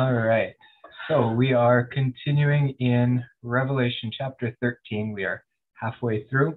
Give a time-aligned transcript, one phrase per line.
[0.00, 0.54] All right.
[1.08, 5.12] So we are continuing in Revelation chapter 13.
[5.12, 6.56] We are halfway through.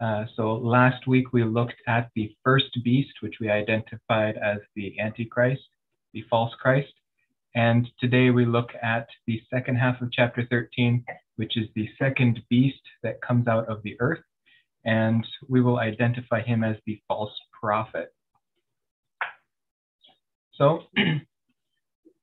[0.00, 4.98] Uh, so last week we looked at the first beast, which we identified as the
[4.98, 5.62] Antichrist,
[6.12, 6.92] the false Christ.
[7.54, 11.04] And today we look at the second half of chapter 13,
[11.36, 14.24] which is the second beast that comes out of the earth.
[14.84, 18.12] And we will identify him as the false prophet.
[20.54, 20.80] So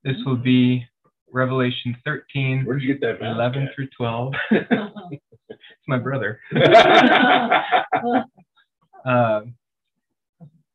[0.03, 0.85] this will be
[1.31, 3.21] Revelation 13, Where'd you get that?
[3.21, 4.33] 11 through 12.
[4.51, 5.21] it's
[5.87, 6.39] my brother.
[9.05, 9.53] um,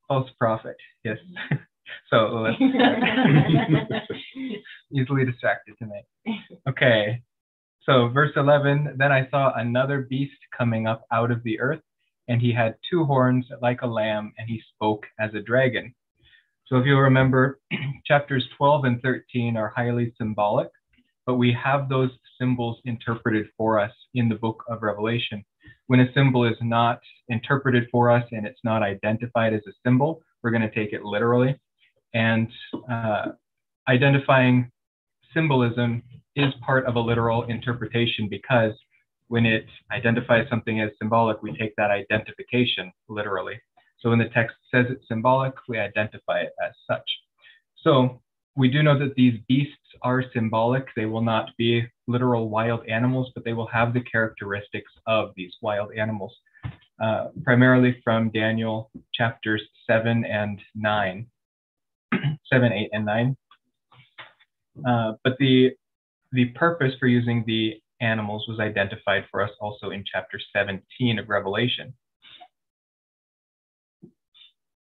[0.07, 1.19] false prophet, yes.
[2.11, 2.57] so let's
[4.93, 6.05] easily distracted tonight.
[6.69, 7.23] Okay,
[7.85, 11.83] so verse 11 Then I saw another beast coming up out of the earth,
[12.29, 15.95] and he had two horns like a lamb, and he spoke as a dragon.
[16.67, 17.61] So if you'll remember,
[18.07, 20.69] chapters 12 and 13 are highly symbolic,
[21.27, 25.45] but we have those symbols interpreted for us in the book of Revelation.
[25.87, 30.23] When a symbol is not interpreted for us and it's not identified as a symbol,
[30.43, 31.59] we're going to take it literally.
[32.15, 32.49] And
[32.91, 33.27] uh,
[33.89, 34.71] identifying
[35.33, 36.03] symbolism
[36.37, 38.73] is part of a literal interpretation because
[39.29, 43.61] when it identifies something as symbolic, we take that identification literally.
[44.05, 47.09] So when the text says it's symbolic, we identify it as such.
[47.83, 48.21] So
[48.55, 50.87] we do know that these beasts are symbolic.
[50.95, 55.55] They will not be literal wild animals, but they will have the characteristics of these
[55.63, 56.37] wild animals,
[57.03, 61.27] uh, primarily from Daniel chapters 7 and 9.
[62.53, 63.37] 7, 8, and 9.
[64.87, 65.71] Uh, but the,
[66.33, 71.31] the purpose for using the animals was identified for us also in chapter 17 of
[71.31, 71.95] Revelation.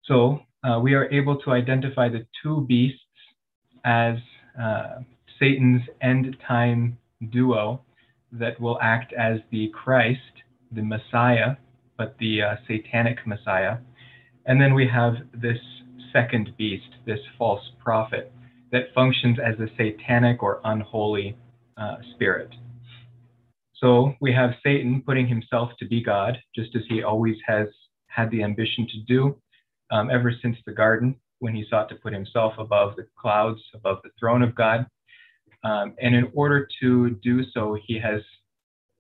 [0.09, 2.99] So uh, we are able to identify the two beasts
[3.85, 4.15] as
[4.59, 5.01] uh,
[5.39, 6.97] Satan's end time
[7.29, 7.81] duo
[8.31, 10.19] that will act as the Christ,
[10.71, 11.57] the Messiah,
[11.95, 13.77] but the uh, satanic Messiah.
[14.47, 15.59] And then we have this
[16.11, 18.33] second beast, this false prophet,
[18.71, 21.37] that functions as a satanic or unholy
[21.77, 22.49] uh, spirit.
[23.75, 27.67] So we have Satan putting himself to be God, just as he always has
[28.07, 29.39] had the ambition to do
[29.91, 33.99] um, ever since the garden when he sought to put himself above the clouds, above
[34.03, 34.85] the throne of God.
[35.63, 38.21] Um, and in order to do so, he has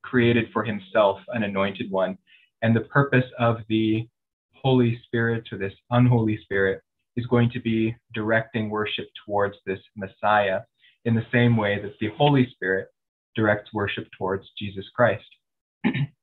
[0.01, 2.17] created for himself an anointed one.
[2.61, 4.07] And the purpose of the
[4.53, 6.81] Holy Spirit or this unholy spirit
[7.15, 10.61] is going to be directing worship towards this Messiah
[11.05, 12.87] in the same way that the Holy Spirit
[13.35, 15.25] directs worship towards Jesus Christ.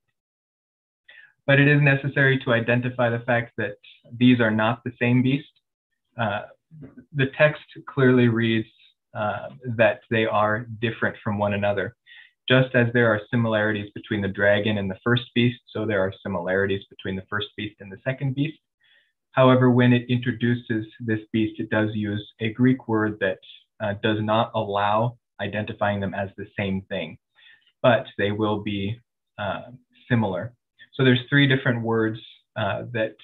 [1.47, 3.77] but it is necessary to identify the fact that
[4.17, 5.49] these are not the same beast.
[6.19, 6.43] Uh,
[7.15, 8.69] the text clearly reads
[9.15, 11.97] uh, that they are different from one another.
[12.49, 16.13] Just as there are similarities between the dragon and the first beast, so there are
[16.23, 18.59] similarities between the first beast and the second beast.
[19.33, 23.39] However, when it introduces this beast, it does use a Greek word that
[23.81, 27.19] uh, does not allow identifying them as the same thing,
[27.83, 28.99] but they will be
[29.39, 29.63] uh,
[30.09, 30.55] similar.
[30.97, 32.19] So there's three different words
[32.57, 33.15] uh, that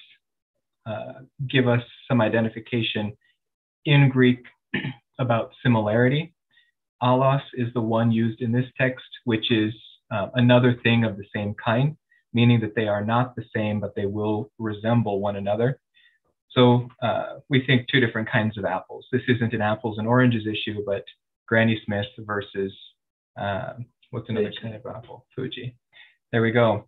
[0.85, 3.17] uh, give us some identification
[3.85, 4.45] in Greek
[5.19, 6.33] about similarity.
[7.01, 9.73] Allos is the one used in this text, which is
[10.11, 11.97] uh, another thing of the same kind,
[12.33, 15.79] meaning that they are not the same, but they will resemble one another.
[16.51, 19.07] So uh, we think two different kinds of apples.
[19.11, 21.03] This isn't an apples and oranges issue, but
[21.47, 22.71] Granny Smith versus
[23.39, 23.73] uh,
[24.11, 24.59] what's another Fuji.
[24.61, 25.25] kind of apple?
[25.35, 25.75] Fuji.
[26.31, 26.87] There we go.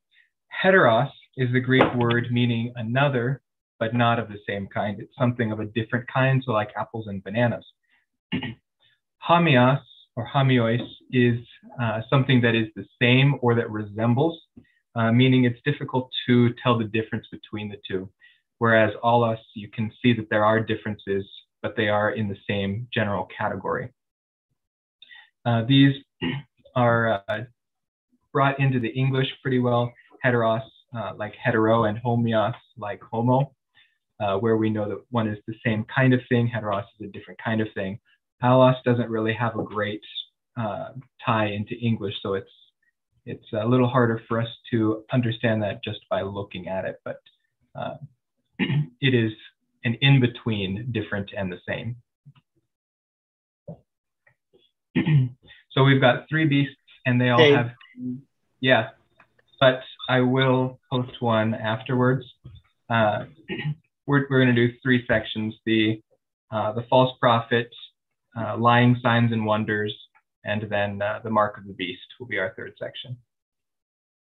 [0.64, 3.42] Heteros is the Greek word meaning another,
[3.80, 5.00] but not of the same kind.
[5.00, 7.66] It's something of a different kind, so like apples and bananas.
[9.30, 9.82] Hamios
[10.16, 10.80] or hamios
[11.12, 11.40] is
[11.82, 14.40] uh, something that is the same or that resembles,
[14.96, 18.10] uh, meaning it's difficult to tell the difference between the two.
[18.60, 21.26] Whereas allos, you can see that there are differences,
[21.62, 23.92] but they are in the same general category.
[25.46, 25.94] Uh, these
[26.76, 27.40] are uh,
[28.32, 29.92] brought into the English pretty well
[30.26, 30.64] heteros
[30.96, 33.52] uh, like hetero and homios like homo,
[34.20, 37.12] uh, where we know that one is the same kind of thing, heteros is a
[37.12, 38.00] different kind of thing.
[38.44, 40.02] Allos doesn't really have a great
[40.58, 40.90] uh,
[41.26, 42.52] tie into English, so it's
[43.26, 47.20] it's a little harder for us to understand that just by looking at it, but
[47.76, 47.96] uh,
[48.60, 49.32] it is
[49.84, 51.96] an in-between different and the same.
[55.72, 56.76] so we've got three beasts
[57.08, 57.52] and they all hey.
[57.54, 57.72] have,
[58.60, 58.90] yeah,
[59.60, 62.26] but I will post one afterwards.
[62.90, 63.26] Uh,
[64.08, 66.02] we're we're going to do three sections: the
[66.52, 67.70] uh, the false prophet,
[68.38, 69.94] uh, lying signs and wonders,
[70.44, 73.18] and then uh, the mark of the beast will be our third section.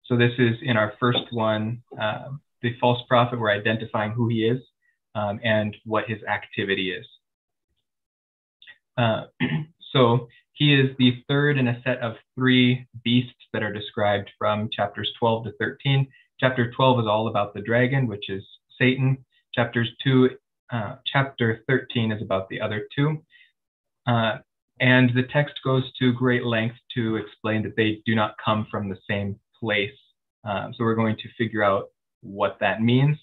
[0.06, 2.30] So this is in our first one, uh,
[2.62, 4.60] the false prophet, we're identifying who he is
[5.14, 7.06] um, and what his activity is.
[8.96, 9.24] Uh,
[9.92, 14.68] so he is the third in a set of three beasts that are described from
[14.72, 16.06] chapters 12 to 13.
[16.40, 18.44] Chapter 12 is all about the dragon, which is
[18.78, 19.24] Satan.
[19.54, 20.30] Chapters 2,
[20.72, 23.22] uh, chapter 13 is about the other two.
[24.06, 24.38] Uh,
[24.80, 28.88] and the text goes to great length to explain that they do not come from
[28.88, 29.90] the same place.
[30.44, 31.86] Um, so we're going to figure out
[32.20, 33.18] what that means.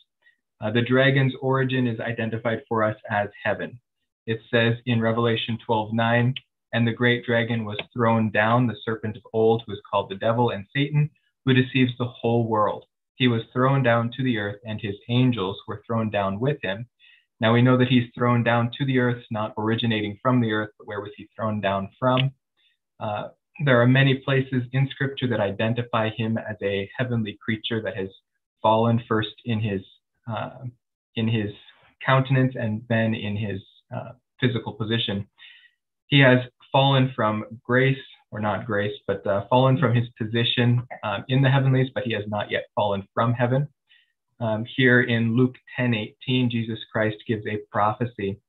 [0.62, 3.80] Uh, the dragon's origin is identified for us as heaven.
[4.26, 6.34] It says in Revelation 12:9,
[6.76, 10.16] and the great dragon was thrown down, the serpent of old, who is called the
[10.16, 11.10] devil and Satan,
[11.46, 12.84] who deceives the whole world.
[13.16, 16.86] He was thrown down to the earth, and his angels were thrown down with him.
[17.40, 20.72] Now we know that he's thrown down to the earth, not originating from the earth,
[20.78, 22.32] but where was he thrown down from?
[23.00, 23.30] Uh,
[23.64, 28.10] there are many places in scripture that identify him as a heavenly creature that has
[28.62, 29.82] fallen first in his
[30.30, 30.66] uh,
[31.16, 31.52] in his
[32.06, 33.62] countenance and then in his
[33.96, 34.12] uh,
[34.42, 35.26] physical position.
[36.08, 36.40] He has
[36.76, 41.50] fallen from grace, or not grace, but uh, fallen from his position um, in the
[41.50, 43.66] heavenlies, but he has not yet fallen from heaven.
[44.42, 48.42] Um, here in Luke 10:18, Jesus Christ gives a prophecy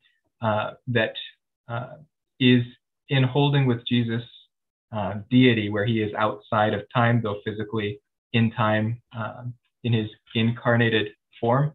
[0.42, 1.14] uh, that
[1.68, 1.98] uh,
[2.40, 2.64] is
[3.10, 4.24] in holding with Jesus'
[4.90, 8.00] uh, deity, where he is outside of time, though physically
[8.32, 11.72] in time um, in his incarnated form.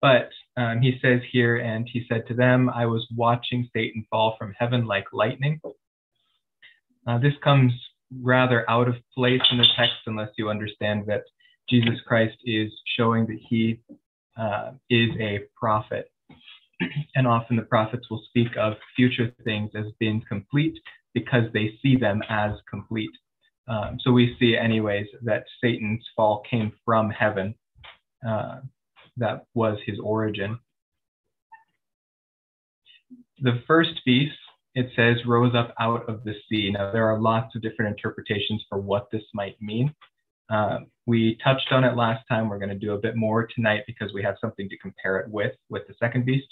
[0.00, 4.36] But um, he says here, and he said to them, I was watching Satan fall
[4.38, 5.60] from heaven like lightning.
[7.06, 7.72] Uh, this comes
[8.22, 11.22] rather out of place in the text unless you understand that
[11.68, 13.80] Jesus Christ is showing that he
[14.36, 16.10] uh, is a prophet.
[17.14, 20.78] And often the prophets will speak of future things as being complete
[21.14, 23.10] because they see them as complete.
[23.68, 27.54] Um, so we see, anyways, that Satan's fall came from heaven.
[28.26, 28.60] Uh,
[29.16, 30.58] that was his origin.
[33.40, 34.36] The first beast,
[34.74, 36.70] it says, rose up out of the sea.
[36.70, 39.94] Now, there are lots of different interpretations for what this might mean.
[40.48, 42.48] Uh, we touched on it last time.
[42.48, 45.30] We're going to do a bit more tonight because we have something to compare it
[45.30, 46.46] with, with the second beast.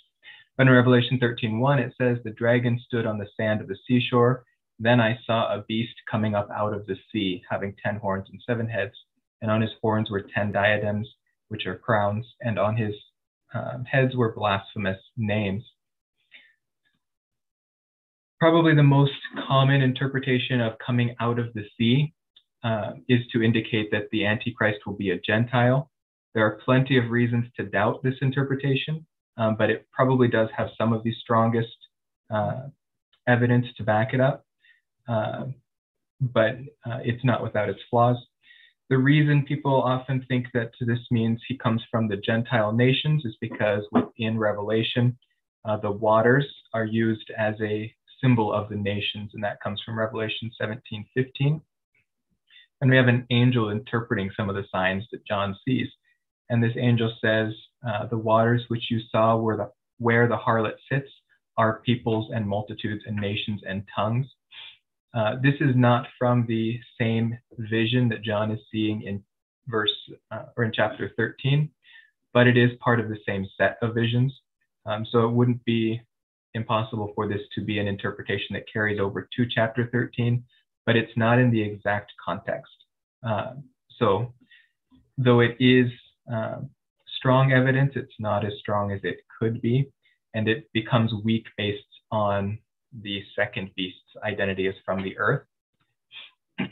[0.56, 4.44] But in Revelation 13:1, it says, The dragon stood on the sand of the seashore.
[4.78, 8.40] Then I saw a beast coming up out of the sea, having ten horns and
[8.46, 8.94] seven heads.
[9.42, 11.08] And on his horns were ten diadems,
[11.54, 12.92] which are crowns, and on his
[13.54, 15.62] um, heads were blasphemous names.
[18.40, 19.12] Probably the most
[19.46, 22.12] common interpretation of coming out of the sea
[22.64, 25.92] uh, is to indicate that the Antichrist will be a Gentile.
[26.34, 30.70] There are plenty of reasons to doubt this interpretation, um, but it probably does have
[30.76, 31.76] some of the strongest
[32.34, 32.62] uh,
[33.28, 34.44] evidence to back it up.
[35.08, 35.44] Uh,
[36.20, 38.16] but uh, it's not without its flaws.
[38.90, 43.34] The reason people often think that this means he comes from the Gentile nations is
[43.40, 45.16] because within Revelation,
[45.64, 49.98] uh, the waters are used as a symbol of the nations, and that comes from
[49.98, 51.60] Revelation 17 15.
[52.80, 55.88] And we have an angel interpreting some of the signs that John sees.
[56.50, 57.54] And this angel says,
[57.86, 61.08] uh, The waters which you saw were the, where the harlot sits
[61.56, 64.26] are peoples and multitudes and nations and tongues.
[65.14, 69.22] Uh, this is not from the same vision that John is seeing in
[69.68, 69.92] verse
[70.30, 71.70] uh, or in chapter 13,
[72.32, 74.32] but it is part of the same set of visions.
[74.86, 76.00] Um, so it wouldn't be
[76.54, 80.42] impossible for this to be an interpretation that carries over to chapter 13,
[80.84, 82.72] but it's not in the exact context.
[83.26, 83.54] Uh,
[83.98, 84.32] so,
[85.16, 85.90] though it is
[86.32, 86.58] uh,
[87.18, 89.90] strong evidence, it's not as strong as it could be,
[90.34, 92.58] and it becomes weak based on
[93.02, 95.44] the second beast's identity is from the earth.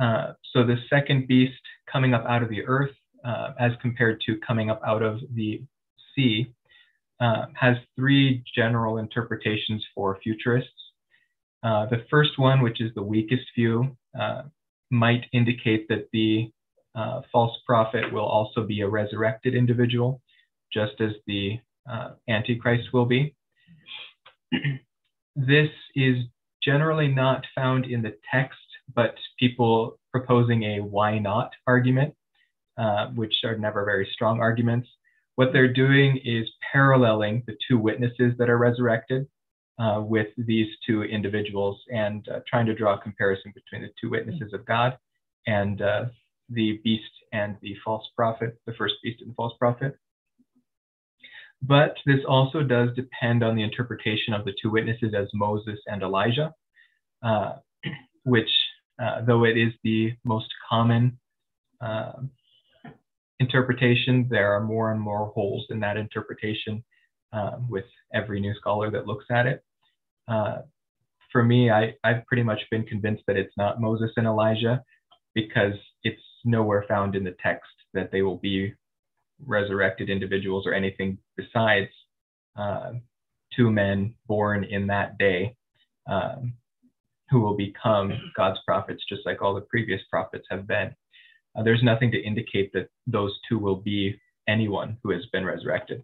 [0.00, 1.60] Uh, so the second beast
[1.92, 5.62] coming up out of the earth, uh, as compared to coming up out of the
[6.14, 6.50] sea,
[7.20, 10.70] uh, has three general interpretations for futurists.
[11.62, 14.42] Uh, the first one, which is the weakest view, uh,
[14.90, 16.50] might indicate that the
[16.94, 20.22] uh, false prophet will also be a resurrected individual,
[20.72, 21.58] just as the
[22.28, 23.34] Antichrist will be.
[25.36, 26.16] This is
[26.62, 28.58] generally not found in the text,
[28.94, 32.14] but people proposing a why not argument,
[32.78, 34.88] uh, which are never very strong arguments.
[35.36, 39.26] What they're doing is paralleling the two witnesses that are resurrected
[39.78, 44.10] uh, with these two individuals and uh, trying to draw a comparison between the two
[44.10, 44.98] witnesses of God
[45.46, 46.04] and uh,
[46.50, 49.96] the beast and the false prophet, the first beast and the false prophet.
[51.62, 56.02] But this also does depend on the interpretation of the two witnesses as Moses and
[56.02, 56.54] Elijah,
[57.22, 57.56] uh,
[58.24, 58.48] which,
[59.02, 61.18] uh, though it is the most common
[61.80, 62.12] uh,
[63.40, 66.82] interpretation, there are more and more holes in that interpretation
[67.32, 69.62] uh, with every new scholar that looks at it.
[70.28, 70.58] Uh,
[71.32, 74.82] for me, I, I've pretty much been convinced that it's not Moses and Elijah
[75.34, 78.74] because it's nowhere found in the text that they will be
[79.46, 81.90] resurrected individuals or anything besides
[82.56, 82.92] uh,
[83.56, 85.56] two men born in that day
[86.08, 86.54] um,
[87.30, 90.94] who will become God's prophets, just like all the previous prophets have been.
[91.56, 94.18] Uh, there's nothing to indicate that those two will be
[94.48, 96.02] anyone who has been resurrected.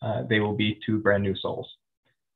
[0.00, 1.68] Uh, they will be two brand new souls.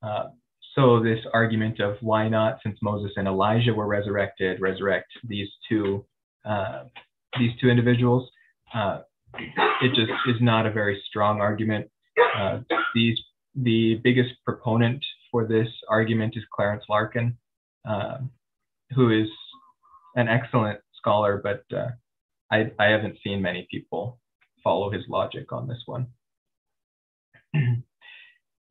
[0.03, 0.29] Uh,
[0.75, 6.05] so this argument of why not, since Moses and Elijah were resurrected, resurrect these two
[6.45, 6.85] uh,
[7.39, 8.31] these two individuals,
[8.75, 9.01] uh,
[9.35, 11.91] it just is not a very strong argument.
[12.37, 12.61] Uh,
[12.95, 13.19] these
[13.55, 17.37] the biggest proponent for this argument is Clarence Larkin,
[18.95, 19.29] who is
[20.15, 21.65] an excellent scholar, but
[22.51, 24.19] I, I haven't seen many people
[24.63, 26.07] follow his logic on this one.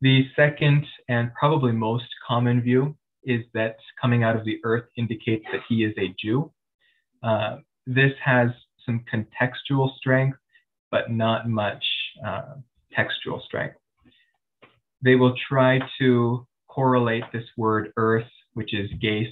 [0.01, 5.45] the second and probably most common view is that coming out of the earth indicates
[5.51, 6.51] that he is a Jew.
[7.23, 7.57] Uh,
[7.87, 8.49] this has
[8.85, 10.37] some contextual strength,
[10.95, 11.83] but not much
[12.25, 12.53] uh,
[12.93, 13.75] textual strength.
[15.03, 19.27] They will try to correlate this word earth, which is ges,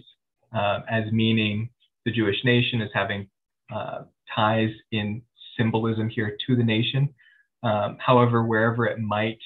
[0.53, 1.69] uh, as meaning
[2.03, 3.29] the Jewish nation as having
[3.73, 4.01] uh,
[4.35, 5.21] ties in
[5.57, 7.07] symbolism here to the nation.
[7.63, 9.39] Um, however, wherever it might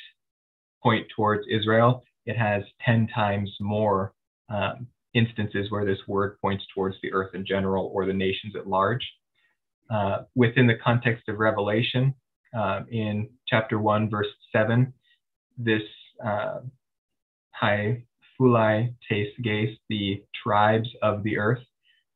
[0.81, 4.11] point towards Israel, it has 10 times more
[4.49, 8.65] um, instances where this word points towards the earth in general or the nations at
[8.65, 9.07] large.
[9.89, 12.13] Uh, within the context of Revelation,
[12.57, 14.93] uh, in chapter 1, verse 7,
[15.57, 15.81] this
[16.25, 16.59] uh,
[17.51, 18.03] Hai
[18.39, 19.27] Fulai Tes
[19.89, 21.63] the tribes of the earth,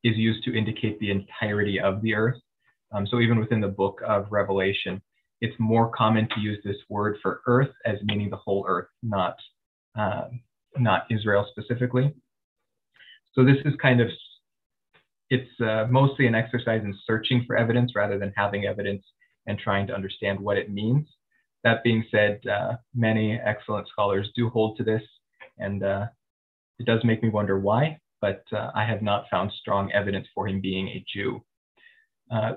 [0.03, 2.37] is used to indicate the entirety of the earth.
[2.91, 5.01] Um, so even within the book of Revelation,
[5.41, 9.35] it's more common to use this word for earth as meaning the whole earth, not
[9.97, 10.27] uh,
[10.77, 12.13] not Israel specifically.
[13.33, 14.09] So this is kind of
[15.31, 19.01] it's uh, mostly an exercise in searching for evidence rather than having evidence
[19.47, 21.07] and trying to understand what it means.
[21.63, 25.01] That being said, uh, many excellent scholars do hold to this,
[25.57, 26.07] and uh,
[26.79, 30.49] it does make me wonder why, but uh, I have not found strong evidence for
[30.49, 31.41] him being a Jew.
[32.29, 32.53] Uh,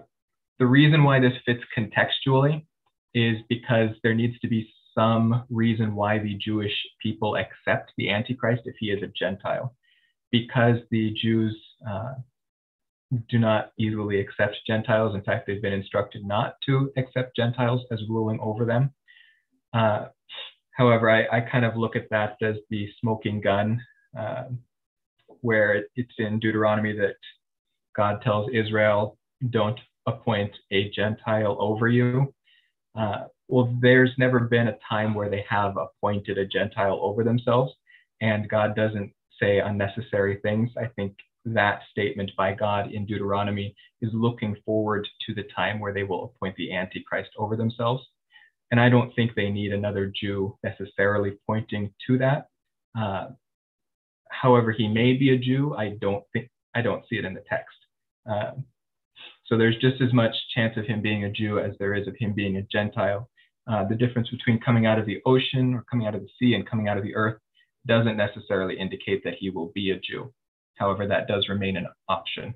[0.59, 2.67] the reason why this fits contextually
[3.15, 8.63] is because there needs to be some reason why the Jewish people accept the Antichrist
[8.65, 9.77] if he is a Gentile.
[10.33, 11.57] Because the Jews
[11.89, 12.15] uh,
[13.29, 15.15] do not easily accept Gentiles.
[15.15, 18.93] In fact, they've been instructed not to accept Gentiles as ruling over them.
[19.73, 20.07] Uh,
[20.73, 23.81] however, I, I, kind of look at that as the smoking gun,
[24.19, 24.45] uh,
[25.41, 27.17] where it's in Deuteronomy that
[27.97, 29.19] God tells Israel,
[29.51, 32.33] don't appoint a Gentile over you.
[32.97, 37.73] Uh, well, there's never been a time where they have appointed a Gentile over themselves,
[38.21, 40.71] and God doesn't say unnecessary things.
[40.79, 45.93] I think that statement by God in Deuteronomy is looking forward to the time where
[45.93, 48.03] they will appoint the Antichrist over themselves.
[48.71, 52.49] And I don't think they need another Jew necessarily pointing to that.
[52.99, 53.29] Uh,
[54.31, 55.75] however, he may be a Jew.
[55.75, 57.77] I don't think I don't see it in the text.
[58.29, 58.53] Uh,
[59.47, 62.17] so there's just as much chance of him being a Jew as there is of
[62.19, 63.29] him being a Gentile.
[63.71, 66.55] Uh, the difference between coming out of the ocean or coming out of the sea
[66.55, 67.39] and coming out of the earth
[67.87, 70.33] doesn't necessarily indicate that he will be a Jew.
[70.77, 72.55] However, that does remain an option.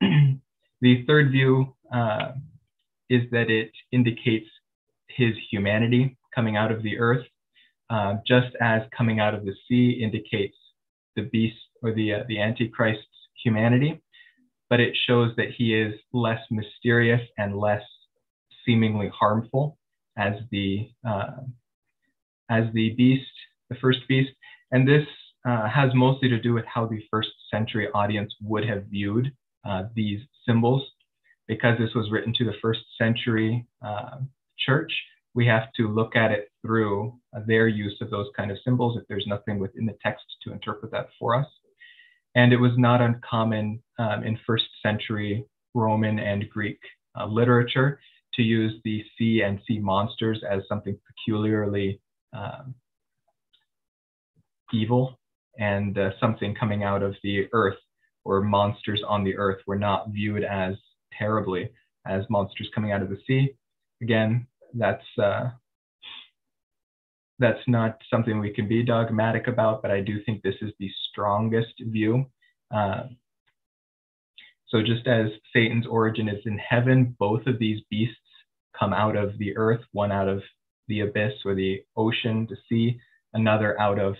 [0.00, 2.32] the third view uh,
[3.08, 4.46] is that it indicates
[5.08, 7.24] his humanity coming out of the earth,
[7.90, 10.56] uh, just as coming out of the sea indicates
[11.16, 13.06] the beast or the, uh, the Antichrist's
[13.42, 14.02] humanity
[14.74, 17.82] but it shows that he is less mysterious and less
[18.64, 19.78] seemingly harmful
[20.16, 21.42] as the uh,
[22.50, 23.30] as the beast,
[23.68, 24.30] the first beast.
[24.72, 25.06] And this
[25.44, 29.32] uh, has mostly to do with how the first century audience would have viewed
[29.68, 30.82] uh, these symbols.
[31.46, 34.16] Because this was written to the first century uh,
[34.58, 34.90] church,
[35.34, 37.12] we have to look at it through
[37.46, 40.90] their use of those kind of symbols if there's nothing within the text to interpret
[40.92, 41.46] that for us.
[42.34, 46.78] And it was not uncommon um, in first century Roman and Greek
[47.18, 48.00] uh, literature
[48.34, 52.00] to use the sea and sea monsters as something peculiarly
[52.32, 52.74] um,
[54.72, 55.18] evil
[55.58, 57.76] and uh, something coming out of the earth
[58.24, 60.74] or monsters on the earth were not viewed as
[61.16, 61.70] terribly
[62.06, 63.54] as monsters coming out of the sea.
[64.02, 65.50] Again, that's uh,
[67.38, 70.90] that's not something we can be dogmatic about, but I do think this is the
[71.10, 72.26] strongest view.
[72.74, 73.04] Uh,
[74.68, 78.16] so just as Satan's origin is in heaven, both of these beasts
[78.78, 80.42] come out of the earth, one out of
[80.88, 82.98] the abyss or the ocean, the sea,
[83.34, 84.16] another out of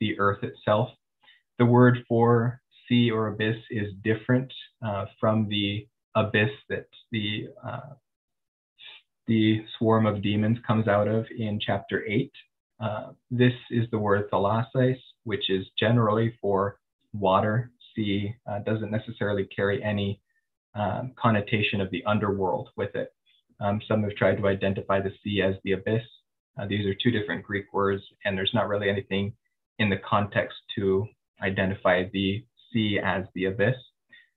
[0.00, 0.90] the earth itself.
[1.58, 4.52] The word for sea or abyss is different
[4.84, 7.94] uh, from the abyss that the uh,
[9.26, 12.32] the swarm of demons comes out of in chapter 8.
[12.80, 16.78] Uh, this is the word thalasses, which is generally for
[17.12, 17.70] water.
[17.94, 20.20] Sea uh, doesn't necessarily carry any
[20.74, 23.12] um, connotation of the underworld with it.
[23.60, 26.02] Um, some have tried to identify the sea as the abyss.
[26.58, 29.32] Uh, these are two different Greek words, and there's not really anything
[29.78, 31.06] in the context to
[31.42, 33.76] identify the sea as the abyss.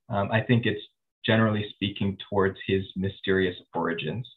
[0.10, 0.82] Um, I think it's
[1.26, 4.28] generally speaking towards his mysterious origins.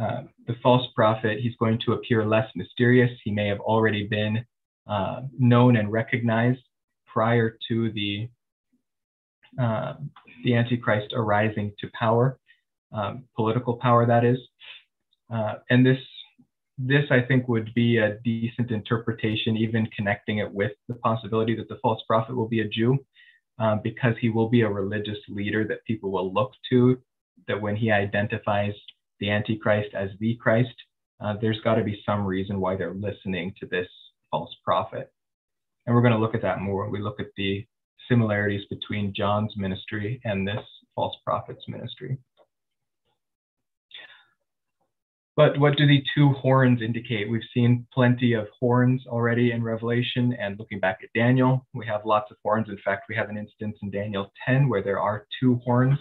[0.00, 3.10] Uh, the false prophet, he's going to appear less mysterious.
[3.24, 4.44] He may have already been
[4.88, 6.60] uh, known and recognized
[7.06, 8.28] prior to the
[9.60, 9.94] uh,
[10.44, 12.38] the Antichrist arising to power,
[12.92, 14.38] um, political power, that is.
[15.32, 15.98] Uh, and this
[16.86, 21.68] this I think would be a decent interpretation, even connecting it with the possibility that
[21.68, 22.98] the false prophet will be a Jew,
[23.58, 26.98] uh, because he will be a religious leader that people will look to.
[27.48, 28.72] That when he identifies
[29.18, 30.74] the Antichrist as the Christ,
[31.20, 33.88] uh, there's got to be some reason why they're listening to this
[34.30, 35.12] false prophet.
[35.86, 37.66] And we're going to look at that more when we look at the
[38.08, 40.64] similarities between John's ministry and this
[40.94, 42.18] false prophet's ministry.
[45.36, 47.30] But what do the two horns indicate?
[47.30, 52.04] We've seen plenty of horns already in Revelation, and looking back at Daniel, we have
[52.04, 52.68] lots of horns.
[52.68, 55.98] In fact, we have an instance in Daniel 10 where there are two horns.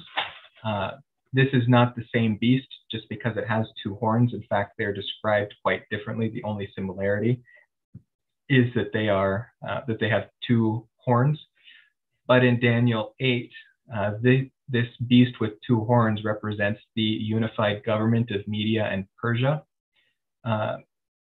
[0.65, 0.91] Uh,
[1.31, 4.33] this is not the same beast just because it has two horns.
[4.33, 6.29] In fact, they're described quite differently.
[6.29, 7.41] The only similarity
[8.49, 11.39] is that they are uh, that they have two horns.
[12.27, 13.51] But in Daniel 8,
[13.95, 19.63] uh, the, this beast with two horns represents the unified government of Media and Persia.
[20.45, 20.77] Uh,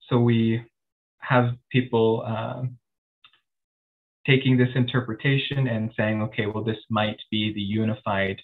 [0.09, 0.61] so we
[1.19, 2.63] have people uh,
[4.25, 8.37] taking this interpretation and saying, okay, well, this might be the unified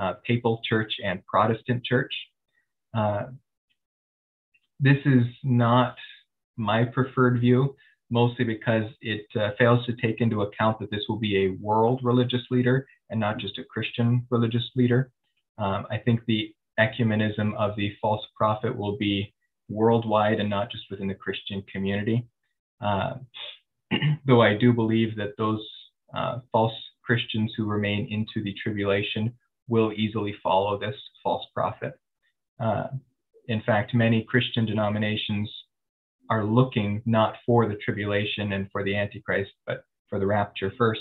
[0.00, 2.12] uh, papal church and Protestant church.
[2.96, 3.26] Uh,
[4.80, 5.96] this is not
[6.56, 7.74] my preferred view,
[8.10, 12.00] mostly because it uh, fails to take into account that this will be a world
[12.02, 15.10] religious leader and not just a Christian religious leader.
[15.58, 19.34] Um, I think the ecumenism of the false prophet will be
[19.68, 22.26] worldwide and not just within the Christian community.
[22.80, 23.14] Uh,
[24.26, 25.66] though I do believe that those
[26.16, 29.32] uh, false Christians who remain into the tribulation
[29.68, 31.94] will easily follow this false prophet.
[32.60, 32.88] Uh,
[33.48, 35.50] in fact, many Christian denominations
[36.30, 41.00] are looking not for the tribulation and for the Antichrist, but for the rapture first.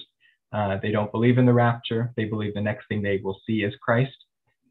[0.53, 2.13] Uh, they don't believe in the rapture.
[2.15, 4.15] They believe the next thing they will see is Christ.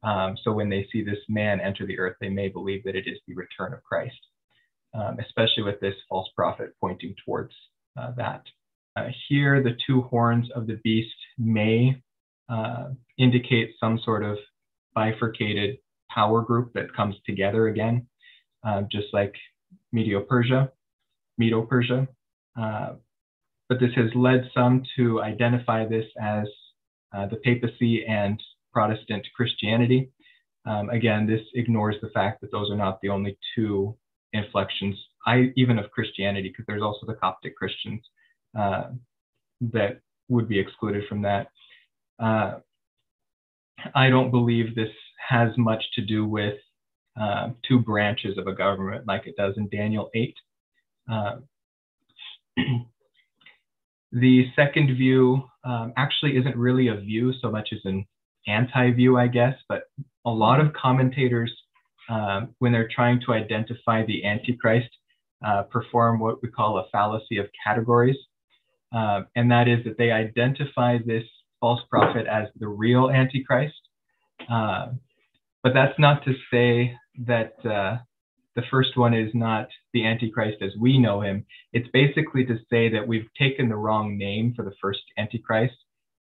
[0.02, 3.06] Um, so when they see this man enter the earth, they may believe that it
[3.06, 4.18] is the return of Christ,
[4.94, 7.52] um, especially with this false prophet pointing towards
[7.98, 8.42] uh, that.
[8.96, 12.00] Uh, here, the two horns of the beast may
[12.48, 14.38] uh, indicate some sort of
[14.94, 15.76] bifurcated
[16.10, 18.06] power group that comes together again,
[18.64, 19.34] uh, just like
[19.92, 20.70] Medo-Persia,
[21.36, 22.08] Medo-Persia.
[23.68, 26.46] Uh, but this has led some to identify this as
[27.16, 30.10] uh, the papacy and Protestant Christianity.
[30.66, 33.96] Um, again, this ignores the fact that those are not the only two
[34.32, 38.00] inflections, I, even of Christianity, because there's also the Coptic Christians
[38.58, 38.90] uh,
[39.60, 41.50] that would be excluded from that.
[42.18, 42.58] Uh,
[43.94, 44.90] I don't believe this
[45.28, 46.54] has much to do with
[47.20, 50.34] uh, two branches of a government like it does in Daniel 8.
[54.12, 58.06] The second view um, actually isn't really a view so much as an
[58.46, 59.84] anti view, I guess, but
[60.24, 61.52] a lot of commentators,
[62.08, 64.88] um, when they're trying to identify the Antichrist,
[65.44, 68.16] uh, perform what we call a fallacy of categories.
[68.94, 71.24] Uh, and that is that they identify this
[71.60, 73.74] false prophet as the real Antichrist.
[74.50, 74.88] Uh,
[75.62, 77.98] but that's not to say that uh,
[78.56, 81.44] the first one is not the Antichrist as we know him.
[81.74, 85.76] It's basically to say that we've taken the wrong name for the first Antichrist.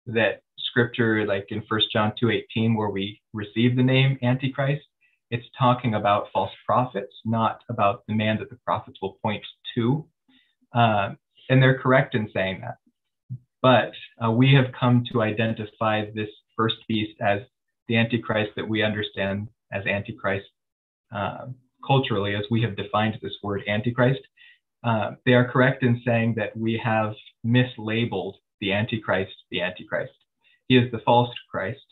[0.07, 4.85] That scripture, like in 1 John 2:18, where we receive the name Antichrist,
[5.31, 9.45] it's talking about false prophets, not about the man that the prophets will point
[9.77, 10.05] to.
[10.75, 11.15] Uh,
[11.49, 12.79] and they're correct in saying that.
[13.63, 13.93] But
[14.23, 17.43] uh, we have come to identify this first beast as
[17.89, 20.47] the Antichrist that we understand as Antichrist
[21.15, 21.47] uh,
[21.87, 24.21] culturally, as we have defined this word Antichrist.
[24.85, 30.13] uh, they are correct in saying that we have mislabeled the Antichrist the Antichrist.
[30.69, 31.85] He is the false Christ,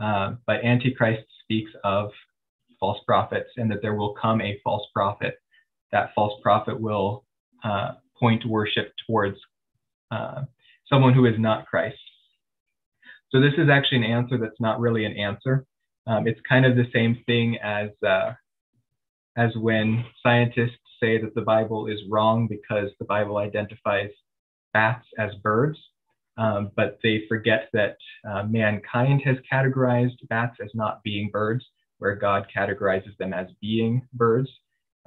[0.00, 2.10] uh, but Antichrist speaks of
[2.80, 5.34] false prophets and that there will come a false prophet.
[5.92, 7.24] That false prophet will
[7.64, 9.36] uh, point worship towards
[10.10, 10.44] uh,
[10.88, 11.98] someone who is not Christ.
[13.30, 15.66] So this is actually an answer that's not really an answer.
[16.06, 18.32] Um, it's kind of the same thing as uh,
[19.38, 24.10] as when scientists say that the Bible is wrong because the Bible identifies
[24.72, 25.78] bats as birds,
[26.36, 27.96] um, but they forget that
[28.28, 31.64] uh, mankind has categorized bats as not being birds,
[31.98, 34.48] where God categorizes them as being birds.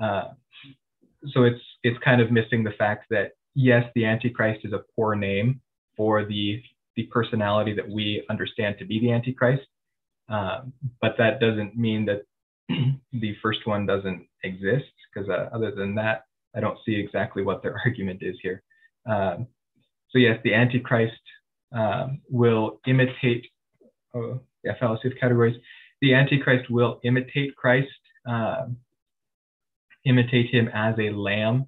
[0.02, 0.30] Uh,
[1.34, 5.14] so it's it's kind of missing the fact that yes, the Antichrist is a poor
[5.14, 5.60] name
[5.98, 6.62] for the
[6.96, 9.68] the personality that we understand to be the Antichrist,
[10.30, 10.62] uh,
[11.02, 12.24] but that doesn't mean that
[13.14, 14.92] the first one doesn't exist.
[15.14, 18.64] Because uh, other than that, I don't see exactly what their argument is here.
[19.10, 19.48] Um,
[20.10, 21.22] so yes, the Antichrist
[21.74, 23.46] um, will imitate.
[24.14, 25.56] Oh, yeah, fallacy of categories.
[26.02, 27.88] The Antichrist will imitate Christ,
[28.30, 28.66] uh,
[30.06, 31.68] imitate him as a lamb.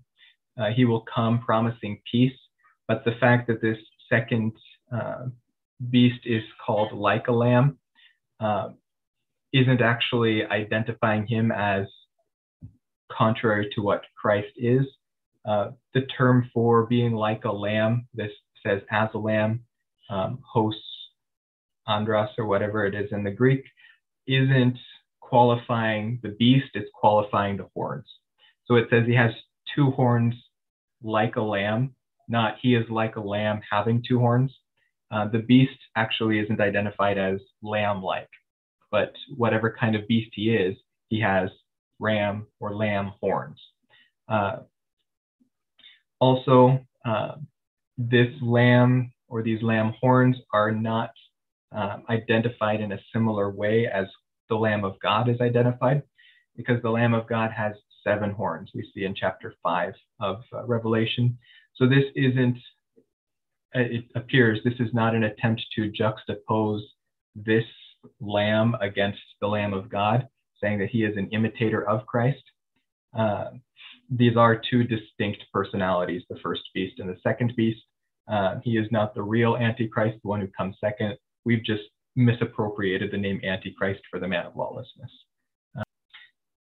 [0.59, 2.37] Uh, he will come promising peace,
[2.87, 3.77] but the fact that this
[4.11, 4.51] second
[4.91, 5.25] uh,
[5.89, 7.77] beast is called like a lamb
[8.39, 8.69] uh,
[9.53, 11.85] isn't actually identifying him as
[13.11, 14.85] contrary to what Christ is.
[15.45, 18.31] Uh, the term for being like a lamb, this
[18.65, 19.61] says as a lamb,
[20.09, 20.75] um, hos,
[21.87, 23.63] andros, or whatever it is in the Greek,
[24.27, 24.77] isn't
[25.19, 28.05] qualifying the beast, it's qualifying the horns.
[28.65, 29.31] So it says he has
[29.75, 30.33] two horns
[31.03, 31.93] like a lamb,
[32.27, 34.51] not he is like a lamb having two horns.
[35.11, 38.29] Uh, the beast actually isn't identified as lamb like,
[38.93, 40.77] but whatever kind of beast he is,
[41.09, 41.49] he has
[41.99, 43.59] ram or lamb horns.
[44.29, 44.57] Uh,
[46.19, 47.33] also, uh,
[47.97, 51.09] this lamb or these lamb horns are not
[51.71, 54.05] um, identified in a similar way as
[54.47, 56.03] the Lamb of God is identified,
[56.55, 60.65] because the Lamb of God has seven horns, we see in chapter 5 of uh,
[60.65, 61.35] Revelation.
[61.75, 62.57] So this isn't,
[63.75, 66.81] uh, it appears, this is not an attempt to juxtapose
[67.35, 67.65] this
[68.19, 70.27] lamb against the Lamb of God,
[70.61, 72.43] saying that he is an imitator of Christ.
[73.17, 73.51] Uh,
[74.09, 77.81] these are two distinct personalities, the first beast and the second beast.
[78.31, 81.17] Uh, he is not the real Antichrist, the one who comes second.
[81.45, 81.83] We've just
[82.15, 85.11] misappropriated the name Antichrist for the man of lawlessness.
[85.77, 85.83] Uh,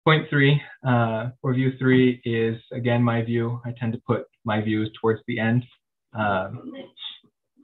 [0.06, 3.62] point three, uh, or view three, is again my view.
[3.65, 5.63] I tend to put my views towards the end.
[6.13, 6.72] Um,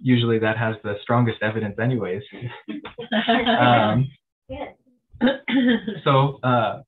[0.01, 2.23] usually that has the strongest evidence, anyways.
[3.59, 4.07] um,
[6.03, 6.81] so uh,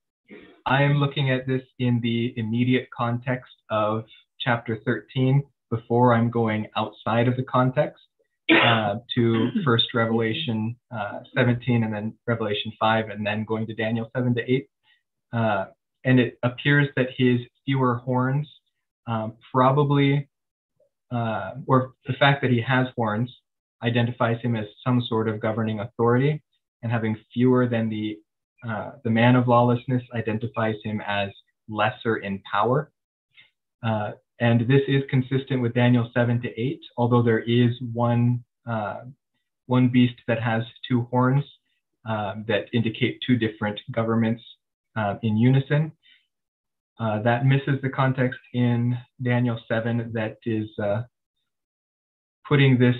[0.65, 4.05] I am looking at this in the immediate context of
[4.39, 8.01] chapter 13 before I'm going outside of the context
[8.51, 14.09] uh, to first Revelation uh, 17 and then Revelation 5 and then going to Daniel
[14.15, 14.69] 7 to 8.
[15.33, 15.65] Uh,
[16.03, 18.49] and it appears that his fewer horns
[19.07, 20.27] um, probably,
[21.11, 23.31] uh, or the fact that he has horns
[23.83, 26.41] identifies him as some sort of governing authority
[26.83, 28.17] and having fewer than the
[28.67, 31.29] uh, the man of lawlessness identifies him as
[31.67, 32.91] lesser in power.
[33.83, 39.01] Uh, and this is consistent with Daniel 7 to 8, although there is one, uh,
[39.65, 41.43] one beast that has two horns
[42.05, 44.43] um, that indicate two different governments
[44.95, 45.91] uh, in unison.
[47.01, 51.01] Uh, that misses the context in Daniel 7 that is uh,
[52.47, 52.95] putting this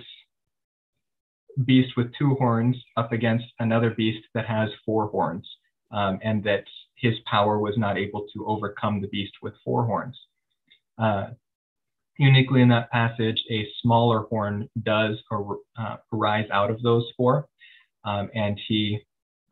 [1.66, 5.48] beast with two horns up against another beast that has four horns,
[5.92, 6.64] um, and that
[6.96, 10.18] his power was not able to overcome the beast with four horns.
[10.98, 11.28] Uh,
[12.18, 17.48] uniquely in that passage, a smaller horn does ar- uh, arise out of those four,
[18.04, 19.00] um, and he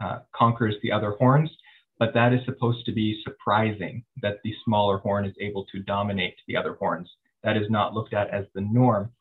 [0.01, 1.51] uh, conquers the other horns.
[1.99, 6.35] But that is supposed to be surprising that the smaller horn is able to dominate
[6.47, 7.09] the other horns.
[7.43, 9.11] That is not looked at as the norm.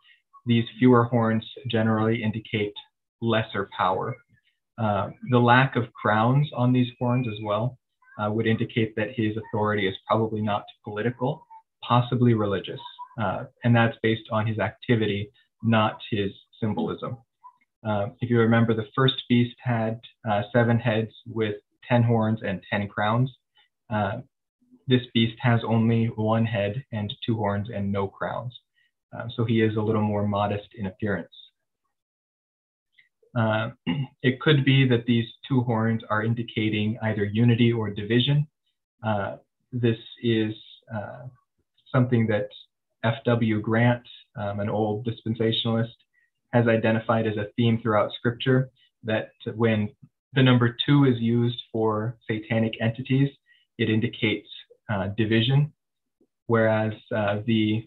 [0.46, 2.72] These fewer horns generally indicate
[3.20, 4.16] lesser power.
[4.78, 7.76] Uh, the lack of crowns on these horns as well
[8.18, 11.44] uh, would indicate that his authority is probably not political,
[11.82, 12.80] possibly religious.
[13.20, 15.30] Uh, and that's based on his activity,
[15.62, 17.16] not his symbolism.
[17.86, 21.56] Uh, if you remember, the first beast had uh, seven heads with
[21.88, 23.30] 10 horns and 10 crowns.
[23.90, 24.18] Uh,
[24.86, 28.58] this beast has only one head and two horns and no crowns.
[29.16, 31.32] Uh, so he is a little more modest in appearance.
[33.36, 33.70] Uh,
[34.22, 38.46] it could be that these two horns are indicating either unity or division.
[39.72, 40.54] this is
[41.92, 42.48] something that
[43.04, 43.60] F.W.
[43.60, 44.02] Grant,
[44.36, 45.94] um, an old dispensationalist,
[46.52, 48.70] has identified as a theme throughout Scripture
[49.04, 49.88] that when
[50.34, 53.30] the number two is used for satanic entities,
[53.78, 54.48] it indicates
[54.90, 55.72] uh, division,
[56.46, 57.86] whereas uh, the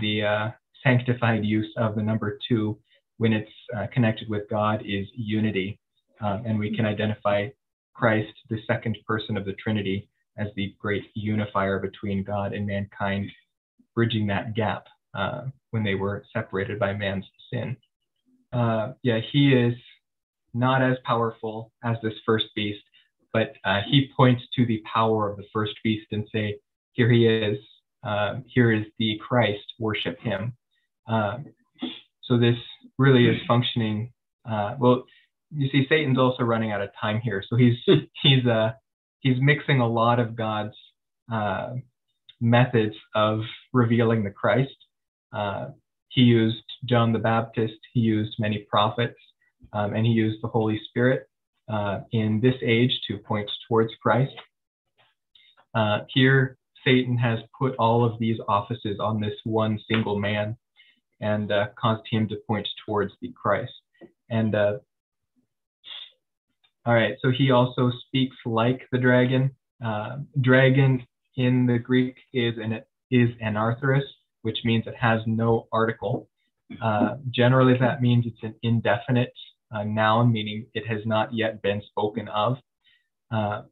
[0.00, 0.50] the uh,
[0.82, 2.78] sanctified use of the number two
[3.18, 5.78] when it's uh, connected with God is unity,
[6.20, 7.48] um, and we can identify
[7.94, 13.30] Christ, the second person of the Trinity, as the great unifier between God and mankind,
[13.94, 17.76] bridging that gap uh, when they were separated by man's sin.
[18.52, 19.74] Uh, yeah, he is
[20.54, 22.82] not as powerful as this first beast,
[23.32, 26.56] but uh, he points to the power of the first beast and say,
[26.92, 27.58] "Here he is.
[28.04, 29.64] Um, here is the Christ.
[29.78, 30.54] Worship him."
[31.08, 31.46] Um,
[32.24, 32.56] so this
[32.98, 34.12] really is functioning.
[34.48, 35.04] Uh, well,
[35.54, 37.76] you see, Satan's also running out of time here, so he's
[38.22, 38.72] he's uh,
[39.20, 40.74] he's mixing a lot of God's
[41.32, 41.74] uh,
[42.40, 43.40] methods of
[43.72, 44.76] revealing the Christ.
[45.32, 45.68] Uh,
[46.08, 49.18] he used John the Baptist, he used many prophets,
[49.72, 51.28] um, and he used the Holy Spirit
[51.72, 54.32] uh, in this age to point towards Christ.
[55.74, 60.56] Uh, here, Satan has put all of these offices on this one single man
[61.20, 63.72] and uh, caused him to point towards the Christ.
[64.28, 64.78] And uh,
[66.84, 69.52] all right, so he also speaks like the dragon.
[69.84, 71.06] Uh, dragon
[71.36, 74.02] in the Greek is an is anarthrous,
[74.42, 76.28] which means it has no article.
[76.82, 79.32] Uh, generally, that means it's an indefinite
[79.74, 82.56] uh, noun, meaning it has not yet been spoken of.
[83.30, 83.62] Uh,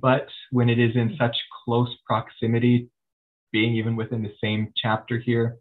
[0.00, 2.88] but when it is in such close proximity,
[3.52, 5.56] being even within the same chapter here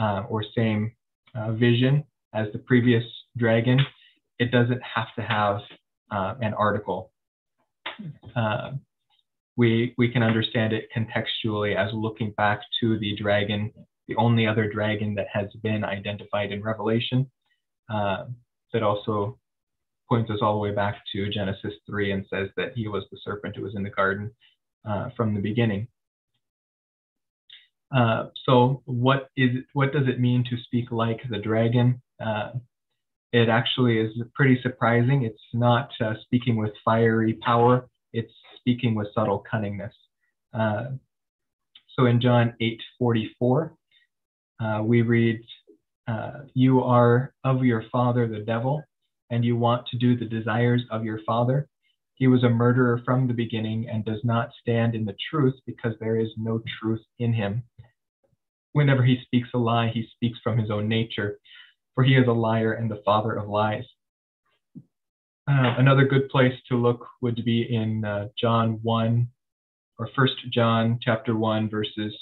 [0.00, 0.92] uh, or same
[1.34, 3.04] uh, vision as the previous
[3.36, 3.80] dragon,
[4.38, 5.60] it doesn't have to have
[6.10, 7.12] uh, an article.
[8.34, 8.72] Uh,
[9.56, 13.72] we, we can understand it contextually as looking back to the dragon,
[14.06, 17.30] the only other dragon that has been identified in Revelation.
[18.72, 19.38] That also
[20.08, 23.18] points us all the way back to Genesis 3 and says that he was the
[23.24, 24.30] serpent who was in the garden
[24.88, 25.88] uh, from the beginning.
[27.94, 32.02] Uh, so what is what does it mean to speak like the dragon?
[32.24, 32.50] Uh,
[33.32, 35.22] it actually is pretty surprising.
[35.22, 39.92] It's not uh, speaking with fiery power, it's speaking with subtle cunningness.
[40.52, 40.86] Uh,
[41.96, 43.70] so in John 8:44,
[44.60, 45.40] uh, we read,
[46.06, 48.82] uh, "You are of your father the devil,
[49.30, 51.68] and you want to do the desires of your father.
[52.14, 55.94] He was a murderer from the beginning and does not stand in the truth because
[56.00, 57.62] there is no truth in him.
[58.72, 61.38] Whenever he speaks a lie, he speaks from his own nature,
[61.94, 63.84] for he is a liar and the father of lies.
[65.48, 69.28] Uh, another good place to look would be in uh, John 1
[69.98, 72.14] or First John chapter 1 verses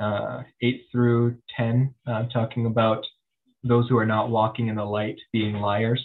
[0.00, 3.04] uh, 8 through 10, uh, talking about
[3.62, 6.04] those who are not walking in the light being liars.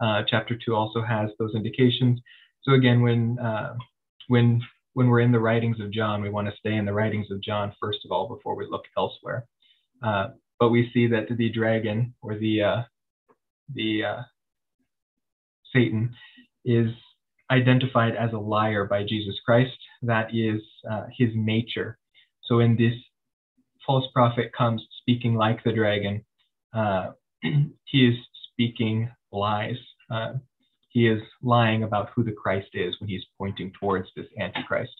[0.00, 2.20] Uh, chapter 2 also has those indications.
[2.62, 3.74] So again, when uh,
[4.28, 4.60] when
[4.94, 7.40] when we're in the writings of John, we want to stay in the writings of
[7.42, 9.46] John first of all before we look elsewhere
[10.58, 12.82] but we see that the dragon or the uh,
[13.74, 14.22] the uh,
[15.72, 16.14] Satan
[16.64, 16.88] is
[17.50, 19.76] identified as a liar by Jesus Christ.
[20.02, 21.98] That is uh, his nature.
[22.46, 22.94] So when this,
[23.86, 26.24] false prophet comes speaking like the dragon.
[26.74, 27.12] Uh,
[27.84, 28.16] he is
[28.52, 29.76] speaking lies.
[30.10, 30.34] Uh,
[30.88, 34.92] he is lying about who the Christ is when he's pointing towards this Antichrist.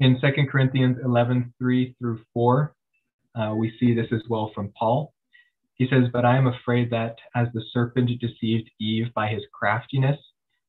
[0.00, 2.74] In 2 Corinthians 11, 3 through 4,
[3.38, 5.12] uh, we see this as well from Paul.
[5.74, 10.18] He says, But I am afraid that as the serpent deceived Eve by his craftiness,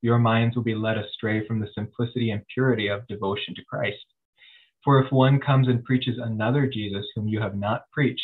[0.01, 4.05] your minds will be led astray from the simplicity and purity of devotion to Christ.
[4.83, 8.21] For if one comes and preaches another Jesus whom you have not preached,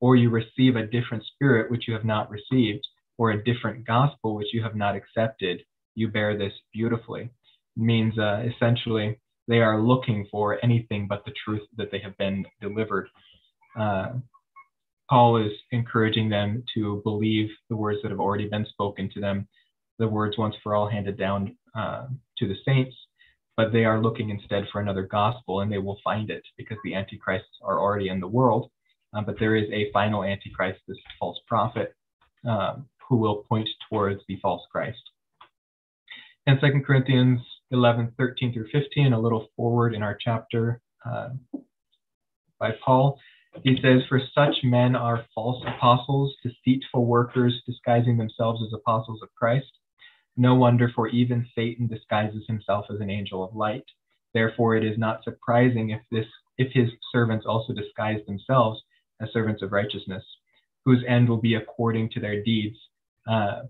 [0.00, 4.34] or you receive a different spirit which you have not received, or a different gospel
[4.34, 5.62] which you have not accepted,
[5.94, 7.22] you bear this beautifully.
[7.22, 12.16] It means uh, essentially they are looking for anything but the truth that they have
[12.18, 13.08] been delivered
[13.78, 14.12] uh,
[15.08, 19.46] Paul is encouraging them to believe the words that have already been spoken to them,
[19.98, 22.06] the words once for all handed down uh,
[22.38, 22.96] to the saints,
[23.56, 26.94] but they are looking instead for another gospel and they will find it because the
[26.94, 28.70] antichrists are already in the world.
[29.14, 31.94] Uh, but there is a final antichrist, this false prophet,
[32.48, 34.98] um, who will point towards the false Christ.
[36.46, 37.40] And 2 Corinthians
[37.70, 41.30] 11, 13 through 15, a little forward in our chapter uh,
[42.58, 43.18] by Paul,
[43.62, 49.28] he says, For such men are false apostles, deceitful workers, disguising themselves as apostles of
[49.34, 49.70] Christ.
[50.36, 53.84] No wonder, for even Satan disguises himself as an angel of light.
[54.32, 56.26] Therefore, it is not surprising if this
[56.58, 58.80] if his servants also disguise themselves
[59.20, 60.22] as servants of righteousness,
[60.84, 62.76] whose end will be according to their deeds.
[63.28, 63.62] Uh,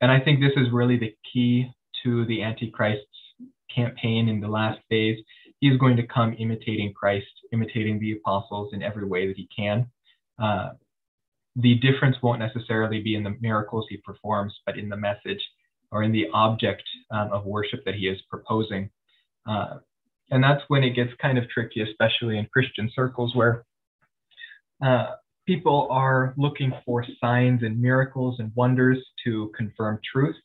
[0.00, 1.70] and I think this is really the key
[2.04, 3.06] to the Antichrist's
[3.74, 5.18] campaign in the last days.
[5.60, 9.48] He is going to come imitating Christ, imitating the apostles in every way that he
[9.54, 9.86] can.
[10.38, 10.70] Uh,
[11.56, 15.40] the difference won't necessarily be in the miracles he performs, but in the message
[15.92, 18.90] or in the object um, of worship that he is proposing.
[19.48, 19.78] Uh,
[20.30, 23.64] and that's when it gets kind of tricky, especially in Christian circles where
[24.84, 25.14] uh,
[25.46, 30.36] people are looking for signs and miracles and wonders to confirm truth.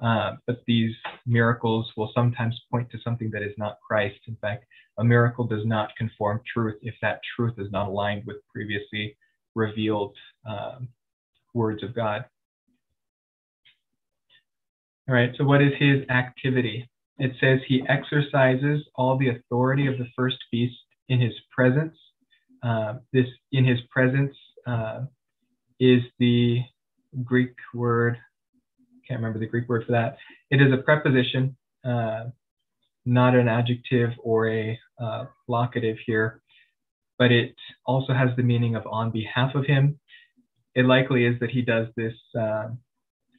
[0.00, 0.94] Uh, but these
[1.26, 4.18] miracles will sometimes point to something that is not Christ.
[4.26, 4.64] In fact,
[4.98, 9.16] a miracle does not conform truth if that truth is not aligned with previously
[9.54, 10.16] revealed
[10.48, 10.78] uh,
[11.54, 12.24] words of God.
[15.10, 16.88] All right, so what is his activity?
[17.18, 20.76] It says he exercises all the authority of the first beast
[21.08, 21.96] in his presence.
[22.62, 24.32] Uh, this in his presence
[24.68, 25.00] uh,
[25.80, 26.60] is the
[27.24, 28.18] Greek word.
[29.08, 30.16] Can't remember the Greek word for that.
[30.48, 32.26] It is a preposition, uh,
[33.04, 36.40] not an adjective or a uh, locative here
[37.18, 40.00] but it also has the meaning of on behalf of him.
[40.74, 42.68] It likely is that he does this uh,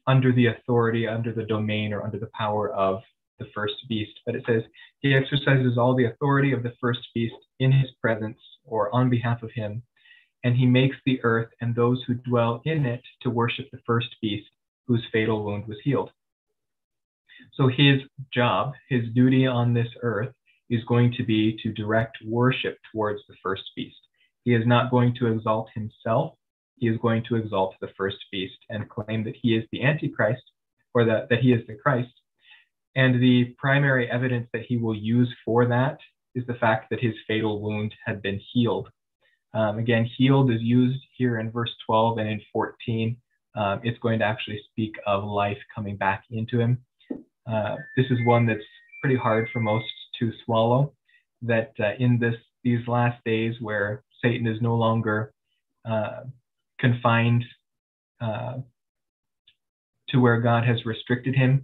[0.07, 3.01] under the authority, under the domain, or under the power of
[3.39, 4.19] the first beast.
[4.25, 4.63] But it says
[4.99, 9.43] he exercises all the authority of the first beast in his presence or on behalf
[9.43, 9.83] of him,
[10.43, 14.09] and he makes the earth and those who dwell in it to worship the first
[14.21, 14.49] beast
[14.87, 16.11] whose fatal wound was healed.
[17.53, 18.01] So his
[18.33, 20.33] job, his duty on this earth,
[20.69, 23.97] is going to be to direct worship towards the first beast.
[24.43, 26.35] He is not going to exalt himself.
[26.81, 30.41] He is going to exalt the first beast and claim that he is the Antichrist
[30.95, 32.11] or that, that he is the Christ.
[32.95, 35.99] And the primary evidence that he will use for that
[36.33, 38.89] is the fact that his fatal wound had been healed.
[39.53, 43.15] Um, again, healed is used here in verse 12 and in 14.
[43.55, 46.79] Um, it's going to actually speak of life coming back into him.
[47.47, 48.59] Uh, this is one that's
[49.01, 49.85] pretty hard for most
[50.19, 50.93] to swallow.
[51.43, 55.33] That uh, in this these last days, where Satan is no longer
[55.85, 56.21] uh,
[56.81, 57.45] confined
[58.19, 58.57] uh,
[60.09, 61.63] to where God has restricted him,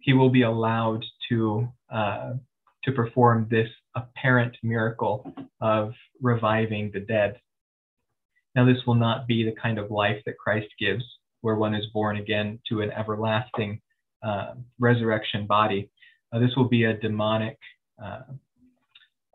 [0.00, 2.34] he will be allowed to uh,
[2.84, 7.40] to perform this apparent miracle of reviving the dead.
[8.54, 11.04] Now, this will not be the kind of life that Christ gives,
[11.40, 13.80] where one is born again to an everlasting
[14.22, 15.90] uh, resurrection body.
[16.32, 17.58] Uh, this will be a demonic
[18.02, 18.20] uh,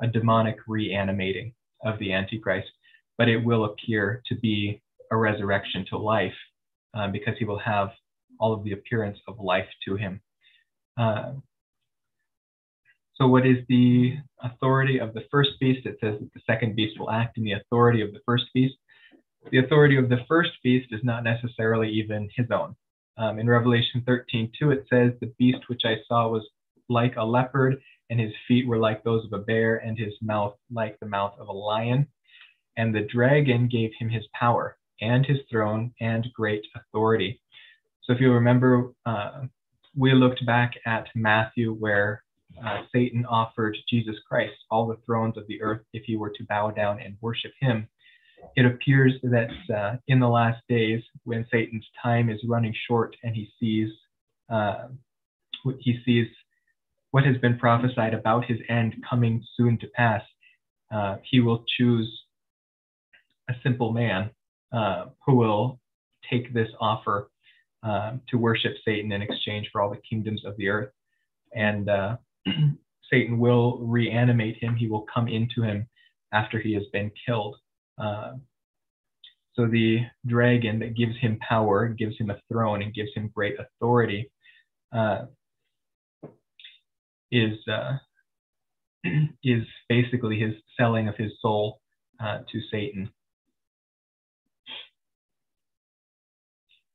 [0.01, 1.53] a demonic reanimating
[1.85, 2.69] of the Antichrist,
[3.17, 4.81] but it will appear to be
[5.13, 6.33] a resurrection to life
[6.95, 7.89] uh, because he will have
[8.39, 10.21] all of the appearance of life to him.
[10.97, 11.33] Uh,
[13.15, 15.85] so, what is the authority of the first beast?
[15.85, 18.75] It says that the second beast will act in the authority of the first beast.
[19.51, 22.75] The authority of the first beast is not necessarily even his own.
[23.17, 26.47] Um, in Revelation 13, 2, it says, The beast which I saw was
[26.89, 30.55] like a leopard, and his feet were like those of a bear, and his mouth
[30.71, 32.07] like the mouth of a lion.
[32.77, 37.41] And the dragon gave him his power, and his throne, and great authority.
[38.03, 39.43] So if you remember, uh,
[39.95, 42.23] we looked back at Matthew, where
[42.65, 46.43] uh, Satan offered Jesus Christ all the thrones of the earth if he were to
[46.45, 47.87] bow down and worship him.
[48.55, 53.35] It appears that uh, in the last days, when Satan's time is running short and
[53.35, 53.89] he sees
[54.49, 54.87] uh,
[55.79, 56.27] he sees
[57.11, 60.21] what has been prophesied about his end coming soon to pass,
[60.93, 62.11] uh, he will choose
[63.49, 64.29] a simple man
[64.73, 65.79] uh, who will
[66.29, 67.29] take this offer
[67.83, 70.91] uh, to worship Satan in exchange for all the kingdoms of the earth.
[71.53, 72.17] And uh,
[73.11, 75.87] Satan will reanimate him, he will come into him
[76.31, 77.55] after he has been killed.
[78.01, 78.33] Uh,
[79.53, 83.55] so the dragon that gives him power, gives him a throne, and gives him great
[83.59, 84.31] authority
[84.91, 85.25] uh,
[87.31, 87.97] is uh,
[89.43, 91.79] is basically his selling of his soul
[92.21, 93.11] to Satan.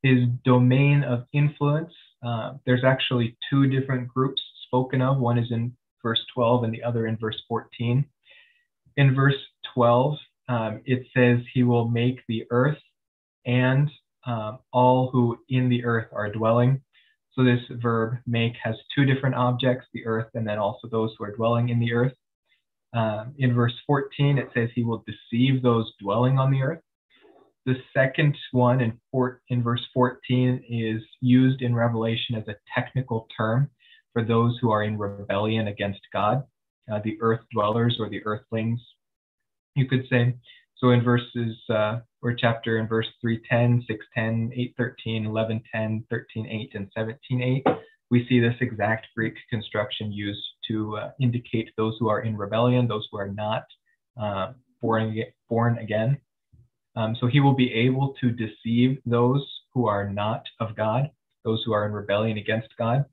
[0.08, 1.92] His domain of influence,
[2.26, 5.18] uh, there's actually two different groups spoken of.
[5.18, 8.06] One is in verse 12 and the other in verse 14.
[8.96, 9.36] In verse
[9.74, 10.14] 12,
[10.48, 12.78] um, it says he will make the earth
[13.44, 13.90] and
[14.26, 16.80] um, all who in the earth are dwelling.
[17.32, 21.24] So this verb make has two different objects, the earth and then also those who
[21.24, 22.14] are dwelling in the earth.
[22.94, 26.80] Um, in verse 14, it says he will deceive those dwelling on the earth.
[27.68, 33.28] The second one in, four, in verse 14 is used in Revelation as a technical
[33.36, 33.68] term
[34.14, 36.44] for those who are in rebellion against God.
[36.90, 38.80] uh, the earth dwellers or the earthlings,
[39.74, 40.34] you could say.
[40.78, 47.78] So in verses uh, or chapter in verse 310, 610, 813, 1110, 13.8, and 17.8,
[48.10, 52.88] we see this exact Greek construction used to uh, indicate those who are in rebellion,
[52.88, 53.64] those who are not
[54.18, 56.16] uh, born, born again.
[56.98, 61.10] Um, so he will be able to deceive those who are not of God,
[61.44, 63.04] those who are in rebellion against God.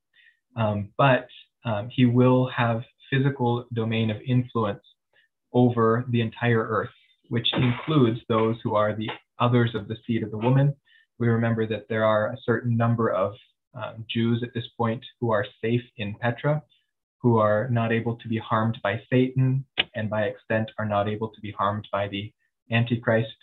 [0.55, 1.27] Um, but
[1.65, 2.81] um, he will have
[3.11, 4.81] physical domain of influence
[5.53, 6.95] over the entire earth,
[7.29, 10.75] which includes those who are the others of the seed of the woman.
[11.19, 13.35] We remember that there are a certain number of
[13.75, 16.63] um, Jews at this point who are safe in Petra,
[17.19, 19.63] who are not able to be harmed by Satan,
[19.93, 22.33] and by extent are not able to be harmed by the
[22.71, 23.37] Antichrist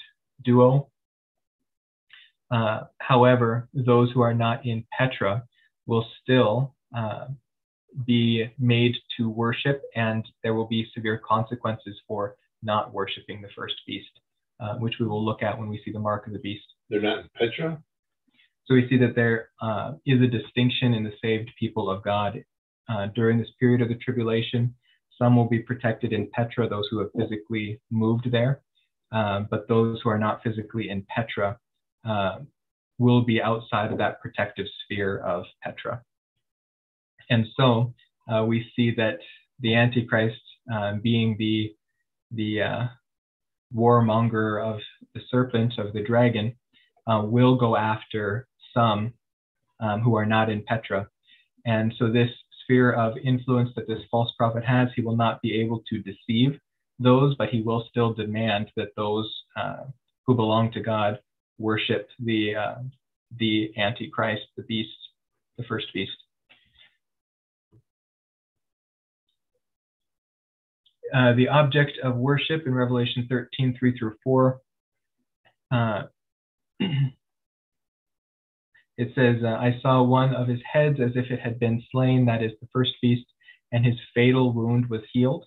[0.44, 0.88] duo.
[2.50, 5.42] Uh, however, those who are not in Petra
[5.86, 7.26] will still uh,
[8.06, 13.74] be made to worship, and there will be severe consequences for not worshiping the first
[13.86, 14.10] beast,
[14.60, 16.64] uh, which we will look at when we see the mark of the beast.
[16.88, 17.82] They're not in Petra?
[18.66, 22.44] So we see that there uh, is a distinction in the saved people of God
[22.88, 24.74] uh, during this period of the tribulation.
[25.18, 28.60] Some will be protected in Petra, those who have physically moved there,
[29.12, 31.58] um, but those who are not physically in Petra
[32.08, 32.38] uh,
[32.98, 36.02] will be outside of that protective sphere of Petra.
[37.30, 37.94] And so
[38.32, 39.18] uh, we see that
[39.60, 40.40] the Antichrist,
[40.72, 41.74] uh, being the
[42.34, 42.84] the uh,
[43.74, 44.80] warmonger of
[45.14, 46.54] the serpent of the dragon,
[47.06, 49.12] uh, will go after some
[49.80, 51.08] um, who are not in Petra.
[51.66, 52.30] And so this
[52.62, 56.58] sphere of influence that this false prophet has, he will not be able to deceive
[57.02, 59.84] those, but he will still demand that those uh,
[60.26, 61.18] who belong to God
[61.58, 62.74] worship the uh,
[63.38, 64.90] the Antichrist, the beast,
[65.56, 66.12] the first beast.
[71.14, 74.60] Uh, the object of worship in Revelation 13, 3 through 4.
[75.70, 76.02] Uh,
[76.80, 77.12] it
[79.14, 82.42] says, uh, I saw one of his heads as if it had been slain, that
[82.42, 83.26] is the first beast,
[83.72, 85.44] and his fatal wound was healed.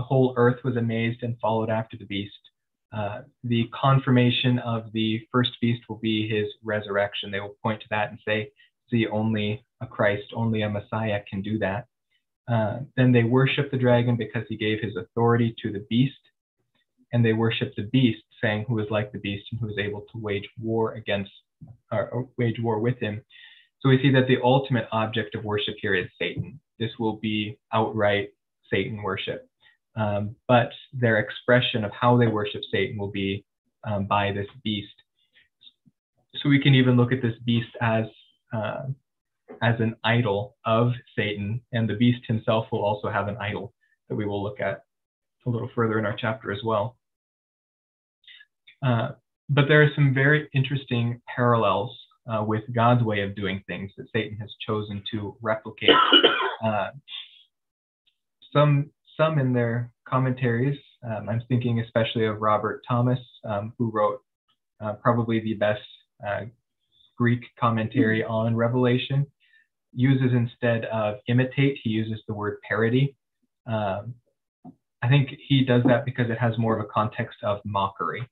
[0.00, 2.40] The whole earth was amazed and followed after the beast.
[2.90, 7.30] Uh, the confirmation of the first beast will be his resurrection.
[7.30, 8.50] They will point to that and say,
[8.90, 11.84] see, only a Christ, only a Messiah can do that.
[12.50, 16.14] Uh, then they worship the dragon because he gave his authority to the beast.
[17.12, 20.06] And they worship the beast, saying, Who is like the beast and who is able
[20.12, 21.30] to wage war against,
[21.92, 23.20] or wage war with him.
[23.80, 26.58] So we see that the ultimate object of worship here is Satan.
[26.78, 28.30] This will be outright
[28.70, 29.49] Satan worship.
[29.96, 33.44] Um, but their expression of how they worship Satan will be
[33.84, 34.94] um, by this beast.
[36.36, 38.04] So we can even look at this beast as
[38.52, 38.86] uh,
[39.62, 43.74] as an idol of Satan, and the beast himself will also have an idol
[44.08, 44.84] that we will look at
[45.46, 46.96] a little further in our chapter as well.
[48.82, 49.10] Uh,
[49.48, 51.96] but there are some very interesting parallels
[52.30, 55.90] uh, with God's way of doing things that Satan has chosen to replicate.
[56.62, 56.90] Uh,
[58.52, 58.90] some
[59.20, 60.78] some in their commentaries.
[61.04, 64.22] Um, I'm thinking especially of Robert Thomas, um, who wrote
[64.80, 65.82] uh, probably the best
[66.26, 66.42] uh,
[67.18, 69.26] Greek commentary on Revelation
[69.92, 73.14] uses instead of imitate, he uses the word parody.
[73.66, 74.14] Um,
[75.02, 78.26] I think he does that because it has more of a context of mockery.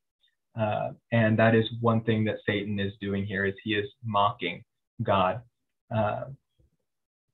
[0.59, 4.65] Uh, and that is one thing that Satan is doing here is he is mocking
[5.03, 5.43] God.
[5.95, 6.25] Uh,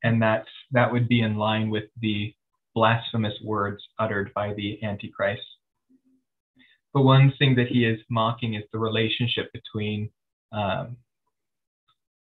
[0.03, 2.35] and that's, that would be in line with the
[2.75, 5.43] blasphemous words uttered by the Antichrist.
[6.93, 10.11] But one thing that he is mocking is the relationship between
[10.53, 10.97] um,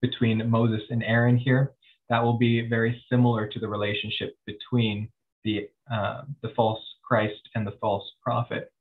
[0.01, 1.73] between Moses and Aaron here
[2.09, 5.09] that will be very similar to the relationship between
[5.43, 8.71] the, uh, the false Christ and the false prophet.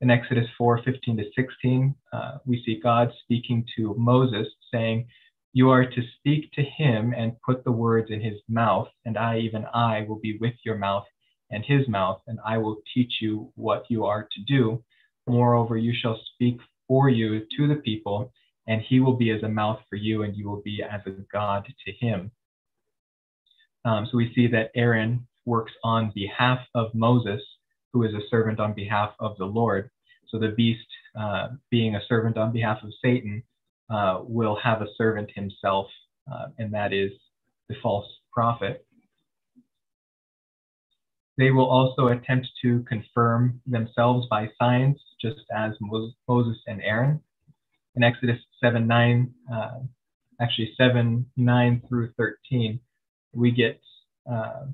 [0.00, 5.06] In Exodus 4 15 to 16, uh, we see God speaking to Moses, saying,
[5.54, 9.38] You are to speak to him and put the words in his mouth, and I,
[9.38, 11.04] even I, will be with your mouth
[11.50, 14.82] and his mouth, and I will teach you what you are to do.
[15.26, 18.32] Moreover, you shall speak for you to the people,
[18.66, 21.10] and he will be as a mouth for you, and you will be as a
[21.30, 22.30] God to him.
[23.84, 27.42] Um, so we see that Aaron works on behalf of Moses,
[27.92, 29.90] who is a servant on behalf of the Lord.
[30.28, 30.86] So the beast,
[31.18, 33.42] uh, being a servant on behalf of Satan,
[33.90, 35.86] uh, will have a servant himself,
[36.32, 37.10] uh, and that is
[37.68, 38.86] the false prophet.
[41.38, 45.72] They will also attempt to confirm themselves by signs, just as
[46.28, 47.20] Moses and Aaron.
[47.96, 49.80] In Exodus 7 9, uh,
[50.40, 52.80] actually 7 9 through 13,
[53.34, 53.80] we get
[54.30, 54.66] uh,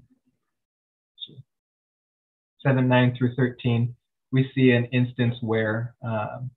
[2.65, 3.95] 7 9 through 13,
[4.33, 6.51] we see an instance where um,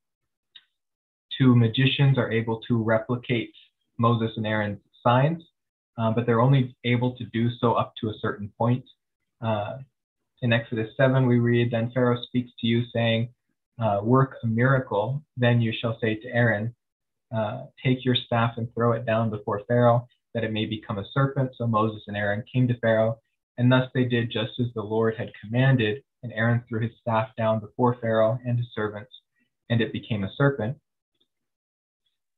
[1.37, 3.53] two magicians are able to replicate
[3.97, 5.43] Moses and Aaron's signs,
[5.97, 8.83] uh, but they're only able to do so up to a certain point.
[9.41, 9.77] Uh,
[10.41, 13.29] in Exodus 7, we read, Then Pharaoh speaks to you, saying,
[13.79, 15.21] uh, Work a miracle.
[15.37, 16.73] Then you shall say to Aaron,
[17.35, 21.05] uh, Take your staff and throw it down before Pharaoh, that it may become a
[21.13, 21.51] serpent.
[21.57, 23.19] So Moses and Aaron came to Pharaoh,
[23.57, 26.03] and thus they did just as the Lord had commanded.
[26.23, 29.11] And Aaron threw his staff down before Pharaoh and his servants,
[29.69, 30.77] and it became a serpent.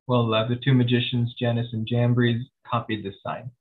[0.08, 3.52] Well, uh, the two magicians, Jannes and Jambres, copied this sign.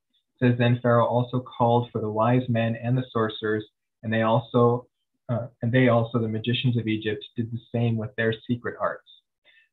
[0.40, 3.64] It says then Pharaoh also called for the wise men and the sorcerers,
[4.02, 4.88] and they also,
[5.28, 9.08] uh, and they also, the magicians of Egypt, did the same with their secret arts.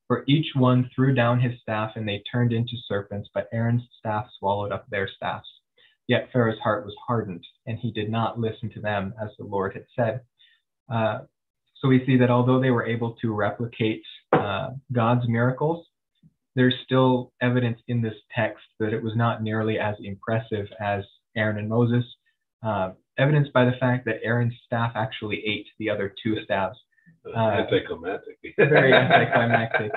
[0.07, 4.27] For each one threw down his staff, and they turned into serpents, but Aaron's staff
[4.37, 5.49] swallowed up their staffs.
[6.07, 9.73] Yet Pharaoh's heart was hardened, and he did not listen to them as the Lord
[9.73, 10.21] had said.
[10.91, 11.21] Uh,
[11.75, 14.03] so we see that although they were able to replicate
[14.33, 15.85] uh, God's miracles,
[16.55, 21.03] there's still evidence in this text that it was not nearly as impressive as
[21.35, 22.03] Aaron and Moses,
[22.63, 26.77] uh, evidenced by the fact that Aaron's staff actually ate the other two staffs.
[27.35, 28.37] Uh, anticlimactic.
[28.57, 29.91] very anticlimactic.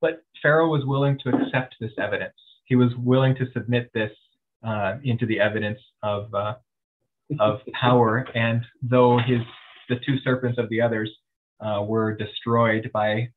[0.00, 2.34] But Pharaoh was willing to accept this evidence.
[2.66, 4.12] He was willing to submit this
[4.62, 6.54] uh, into the evidence of uh,
[7.40, 8.26] of power.
[8.34, 9.40] And though his
[9.88, 11.10] the two serpents of the others
[11.60, 13.28] uh, were destroyed by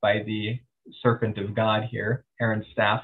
[0.00, 0.58] by the
[1.02, 3.02] serpent of God here, Aaron's staff,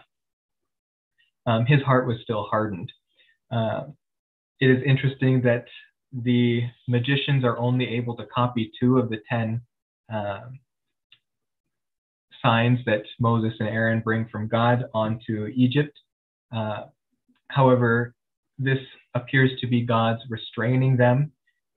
[1.47, 2.93] um, his heart was still hardened.
[3.51, 3.85] Uh,
[4.61, 5.64] it is interesting that
[6.12, 9.61] the magicians are only able to copy two of the ten
[10.12, 10.41] uh,
[12.43, 15.97] signs that Moses and Aaron bring from God onto Egypt.
[16.55, 16.85] Uh,
[17.49, 18.14] however,
[18.59, 18.78] this
[19.14, 21.33] appears to be God's restraining them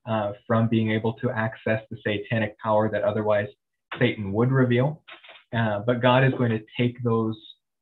[0.07, 3.47] uh, from being able to access the satanic power that otherwise
[3.99, 5.01] Satan would reveal.
[5.55, 7.37] Uh, but God is going to take those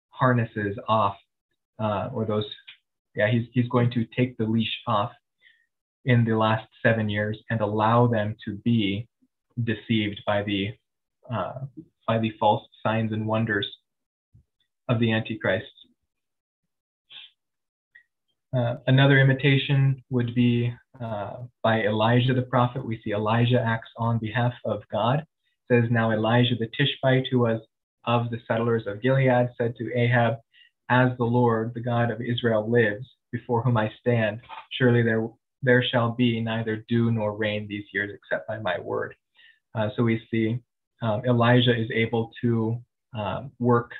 [0.09, 1.15] harnesses off,
[1.79, 2.45] uh, or those,
[3.15, 5.11] yeah, he's, he's going to take the leash off
[6.05, 9.07] in the last seven years and allow them to be
[9.63, 10.69] deceived by the
[11.31, 11.59] uh,
[12.07, 13.67] by the false signs and wonders
[14.89, 15.71] of the Antichrist.
[18.53, 22.85] Uh, another imitation would be uh, by Elijah the prophet.
[22.85, 25.25] We see Elijah acts on behalf of God
[25.71, 27.61] says, Now Elijah the Tishbite, who was
[28.05, 30.35] of the settlers of Gilead, said to Ahab,
[30.89, 34.41] As the Lord, the God of Israel, lives, before whom I stand,
[34.77, 35.27] surely there,
[35.61, 39.15] there shall be neither dew nor rain these years except by my word.
[39.73, 40.59] Uh, so we see
[41.01, 42.77] um, Elijah is able to
[43.17, 43.91] um, work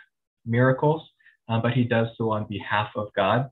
[0.46, 1.02] miracles,
[1.48, 3.50] uh, but he does so on behalf of God.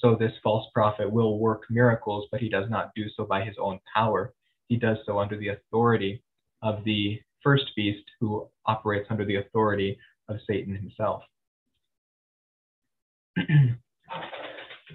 [0.00, 3.56] So this false prophet will work miracles, but he does not do so by his
[3.60, 4.32] own power.
[4.68, 6.22] He does so under the authority
[6.62, 11.22] of the first beast who operates under the authority of Satan himself.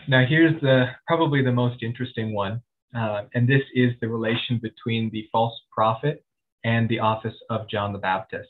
[0.08, 2.62] now, here's the probably the most interesting one,
[2.95, 6.24] uh, and this is the relation between the false prophet
[6.64, 8.49] and the office of John the Baptist.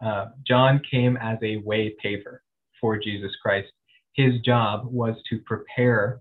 [0.00, 2.38] Uh, John came as a way paver
[2.80, 3.72] for Jesus Christ.
[4.12, 6.20] His job was to prepare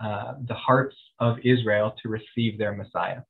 [0.00, 3.22] uh, the hearts of Israel to receive their Messiah.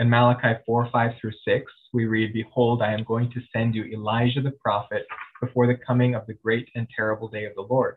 [0.00, 3.84] In Malachi 4 5 through 6, we read, Behold, I am going to send you
[3.84, 5.06] Elijah the prophet
[5.40, 7.96] before the coming of the great and terrible day of the Lord.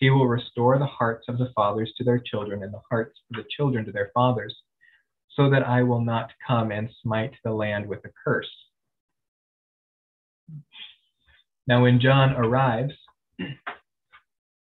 [0.00, 3.36] He will restore the hearts of the fathers to their children and the hearts of
[3.36, 4.56] the children to their fathers,
[5.36, 8.50] so that I will not come and smite the land with a curse.
[11.66, 12.94] Now, when John arrives,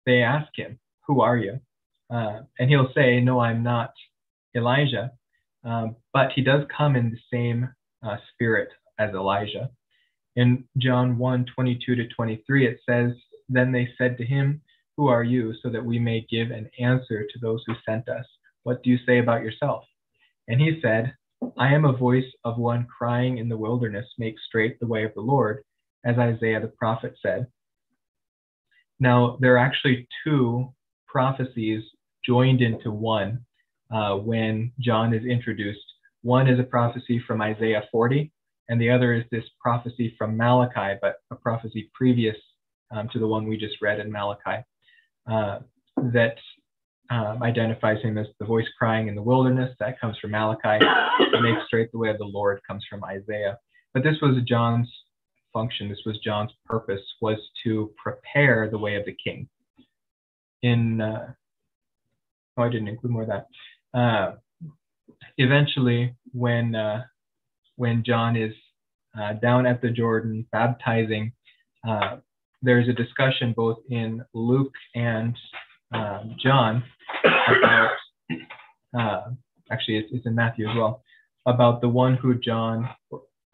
[0.05, 1.59] they ask him, Who are you?
[2.07, 3.93] Uh, and he'll say, No, I'm not
[4.55, 5.11] Elijah.
[5.63, 7.69] Um, but he does come in the same
[8.03, 8.69] uh, spirit
[8.99, 9.69] as Elijah.
[10.35, 13.11] In John 1 22 to 23, it says,
[13.47, 14.61] Then they said to him,
[14.97, 18.25] Who are you, so that we may give an answer to those who sent us?
[18.63, 19.83] What do you say about yourself?
[20.47, 21.13] And he said,
[21.57, 25.13] I am a voice of one crying in the wilderness, Make straight the way of
[25.13, 25.63] the Lord,
[26.05, 27.47] as Isaiah the prophet said.
[28.99, 30.73] Now, there are actually two
[31.07, 31.83] prophecies
[32.25, 33.45] joined into one
[33.91, 35.79] uh, when John is introduced.
[36.21, 38.31] One is a prophecy from Isaiah 40,
[38.67, 42.35] and the other is this prophecy from Malachi, but a prophecy previous
[42.91, 44.63] um, to the one we just read in Malachi,
[45.31, 45.59] uh,
[45.97, 46.35] that
[47.09, 49.75] um, identifies him as the voice crying in the wilderness.
[49.79, 50.83] That comes from Malachi.
[51.41, 53.57] Make straight the way of the Lord comes from Isaiah.
[53.93, 54.89] But this was John's
[55.53, 55.89] function.
[55.89, 59.47] This was John's purpose was to prepare the way of the king.
[60.61, 61.33] In uh,
[62.57, 63.47] oh, I didn't include more of that.
[63.97, 64.35] Uh,
[65.37, 67.03] eventually, when uh,
[67.75, 68.53] when John is
[69.19, 71.31] uh, down at the Jordan baptizing,
[71.87, 72.17] uh,
[72.61, 75.35] there's a discussion both in Luke and
[75.93, 76.83] um, John
[77.23, 77.91] about,
[78.97, 79.21] uh,
[79.71, 81.01] actually, it's, it's in Matthew as well,
[81.45, 82.89] about the one who John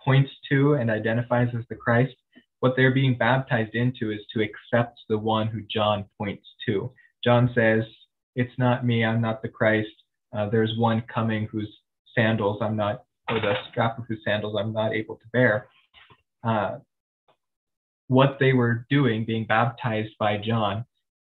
[0.03, 2.16] points to and identifies as the Christ.
[2.59, 6.91] What they're being baptized into is to accept the one who John points to.
[7.24, 7.84] John says,
[8.36, 9.89] It's not me, I'm not the Christ.
[10.36, 11.69] Uh, there's one coming whose
[12.15, 15.67] sandals I'm not, or the strap of whose sandals I'm not able to bear.
[16.43, 16.79] Uh,
[18.07, 20.86] what they were doing, being baptized by John,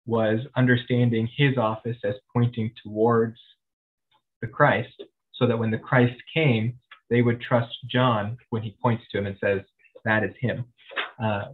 [0.07, 3.39] was understanding his office as pointing towards
[4.41, 5.03] the Christ,
[5.35, 6.79] so that when the Christ came,
[7.11, 9.61] they would trust John when he points to him and says,
[10.05, 10.65] That is him.
[11.23, 11.53] Uh,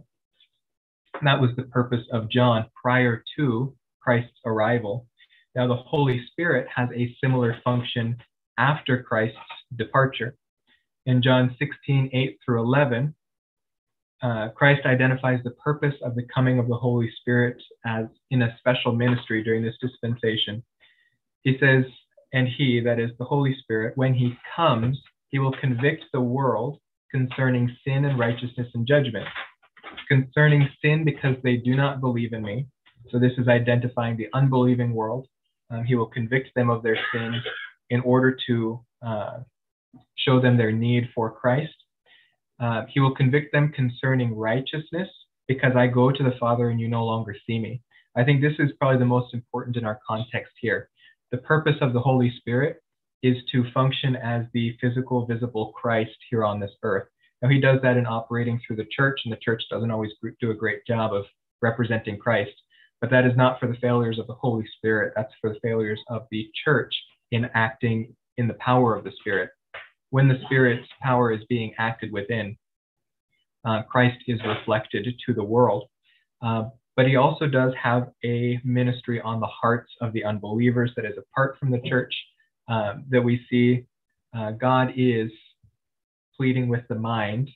[1.23, 5.05] that was the purpose of John prior to Christ's arrival.
[5.55, 8.17] Now, the Holy Spirit has a similar function
[8.57, 9.37] after Christ's
[9.75, 10.35] departure.
[11.05, 13.15] In John 16, 8 through 11,
[14.21, 18.55] uh, Christ identifies the purpose of the coming of the Holy Spirit as in a
[18.59, 20.63] special ministry during this dispensation.
[21.41, 21.85] He says,
[22.33, 26.79] and he, that is the Holy Spirit, when he comes, he will convict the world
[27.09, 29.27] concerning sin and righteousness and judgment.
[30.07, 32.67] Concerning sin, because they do not believe in me.
[33.09, 35.27] So this is identifying the unbelieving world.
[35.71, 37.43] Um, he will convict them of their sins
[37.89, 39.39] in order to uh,
[40.15, 41.73] show them their need for Christ.
[42.59, 45.09] Uh, he will convict them concerning righteousness
[45.47, 47.81] because I go to the Father and you no longer see me.
[48.15, 50.89] I think this is probably the most important in our context here.
[51.31, 52.81] The purpose of the Holy Spirit
[53.23, 57.07] is to function as the physical, visible Christ here on this earth.
[57.41, 60.51] Now, he does that in operating through the church, and the church doesn't always do
[60.51, 61.25] a great job of
[61.61, 62.51] representing Christ.
[63.01, 65.13] But that is not for the failures of the Holy Spirit.
[65.15, 66.93] That's for the failures of the church
[67.31, 69.49] in acting in the power of the Spirit
[70.11, 72.55] when the Spirit's power is being acted within,
[73.65, 75.85] uh, Christ is reflected to the world.
[76.41, 81.05] Uh, but he also does have a ministry on the hearts of the unbelievers that
[81.05, 82.13] is apart from the church,
[82.67, 83.85] um, that we see
[84.37, 85.31] uh, God is
[86.35, 87.49] pleading with the mind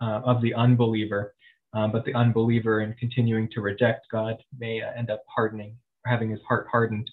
[0.00, 1.34] uh, of the unbeliever.
[1.72, 6.10] Um, but the unbeliever, in continuing to reject God, may uh, end up hardening or
[6.10, 7.08] having his heart hardened.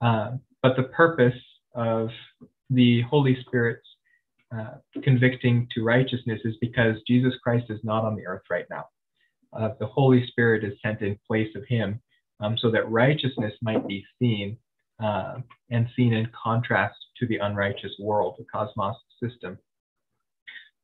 [0.00, 0.32] Uh,
[0.62, 1.40] but the purpose
[1.74, 2.10] of
[2.70, 3.86] the Holy Spirit's
[4.54, 8.84] uh, convicting to righteousness is because Jesus Christ is not on the earth right now.
[9.52, 12.00] Uh, the Holy Spirit is sent in place of him
[12.40, 14.58] um, so that righteousness might be seen
[15.02, 15.36] uh,
[15.70, 19.58] and seen in contrast to the unrighteous world, the cosmos system.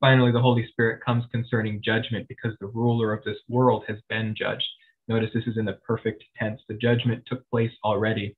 [0.02, 4.34] Finally, the Holy Spirit comes concerning judgment because the ruler of this world has been
[4.36, 4.66] judged.
[5.06, 6.60] Notice this is in the perfect tense.
[6.68, 8.36] The judgment took place already.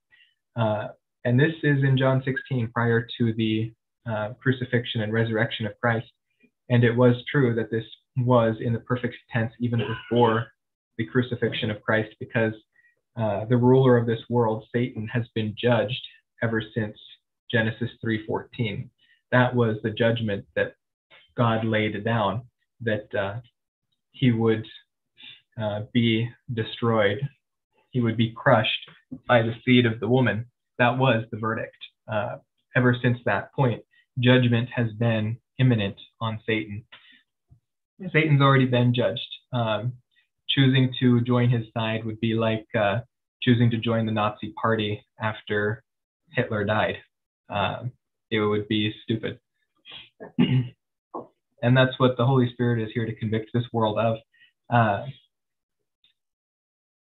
[0.55, 0.89] Uh,
[1.23, 3.73] and this is in John 16, prior to the
[4.07, 6.05] uh, crucifixion and resurrection of Christ.
[6.69, 7.85] And it was true that this
[8.15, 10.45] was in the perfect tense even before
[10.99, 12.53] the crucifixion of Christ, because
[13.17, 16.01] uh, the ruler of this world, Satan, has been judged
[16.43, 16.95] ever since
[17.51, 18.87] Genesis 3:14.
[19.31, 20.75] That was the judgment that
[21.37, 22.43] God laid it down,
[22.81, 23.39] that uh,
[24.11, 24.65] he would
[25.61, 27.19] uh, be destroyed,
[27.91, 28.89] he would be crushed
[29.27, 30.45] by the seed of the woman.
[30.79, 31.77] That was the verdict.
[32.11, 32.37] Uh,
[32.75, 33.81] ever since that point,
[34.19, 36.83] judgment has been imminent on Satan.
[38.11, 39.21] Satan's already been judged.
[39.53, 39.93] Um,
[40.49, 42.99] choosing to join his side would be like uh,
[43.41, 45.83] choosing to join the Nazi party after
[46.31, 46.97] Hitler died.
[47.49, 47.91] Um,
[48.31, 49.39] it would be stupid.
[51.61, 54.17] and that's what the Holy Spirit is here to convict this world of.
[54.71, 55.05] Uh,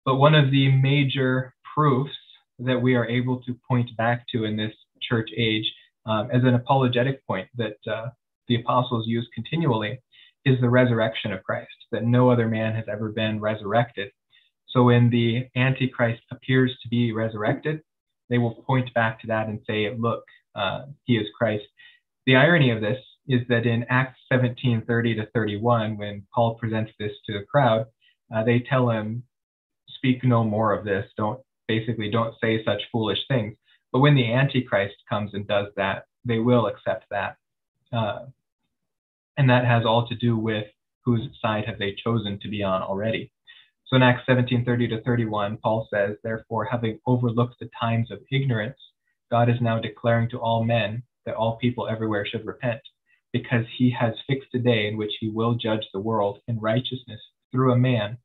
[0.06, 2.12] but one of the major proofs
[2.60, 5.72] that we are able to point back to in this church age
[6.06, 8.08] um, as an apologetic point that uh,
[8.48, 10.00] the apostles use continually
[10.46, 14.12] is the resurrection of Christ, that no other man has ever been resurrected.
[14.70, 17.82] So when the Antichrist appears to be resurrected,
[18.30, 20.24] they will point back to that and say, look,
[20.56, 21.66] uh, he is Christ.
[22.26, 22.98] The irony of this
[23.28, 27.86] is that in Acts 17 30 to 31, when Paul presents this to the crowd,
[28.34, 29.24] uh, they tell him,
[29.90, 31.06] speak no more of this.
[31.18, 33.56] Don't basically don't say such foolish things.
[33.92, 37.38] But when the Antichrist comes and does that, they will accept that.
[37.92, 38.26] Uh,
[39.38, 40.66] and that has all to do with
[41.04, 43.32] whose side have they chosen to be on already.
[43.88, 48.80] So in Acts 17:30 to 31, Paul says, Therefore, having overlooked the times of ignorance,
[49.30, 52.82] God is now declaring to all men that all people everywhere should repent,
[53.34, 57.22] because he has fixed a day in which he will judge the world in righteousness
[57.52, 58.18] through a man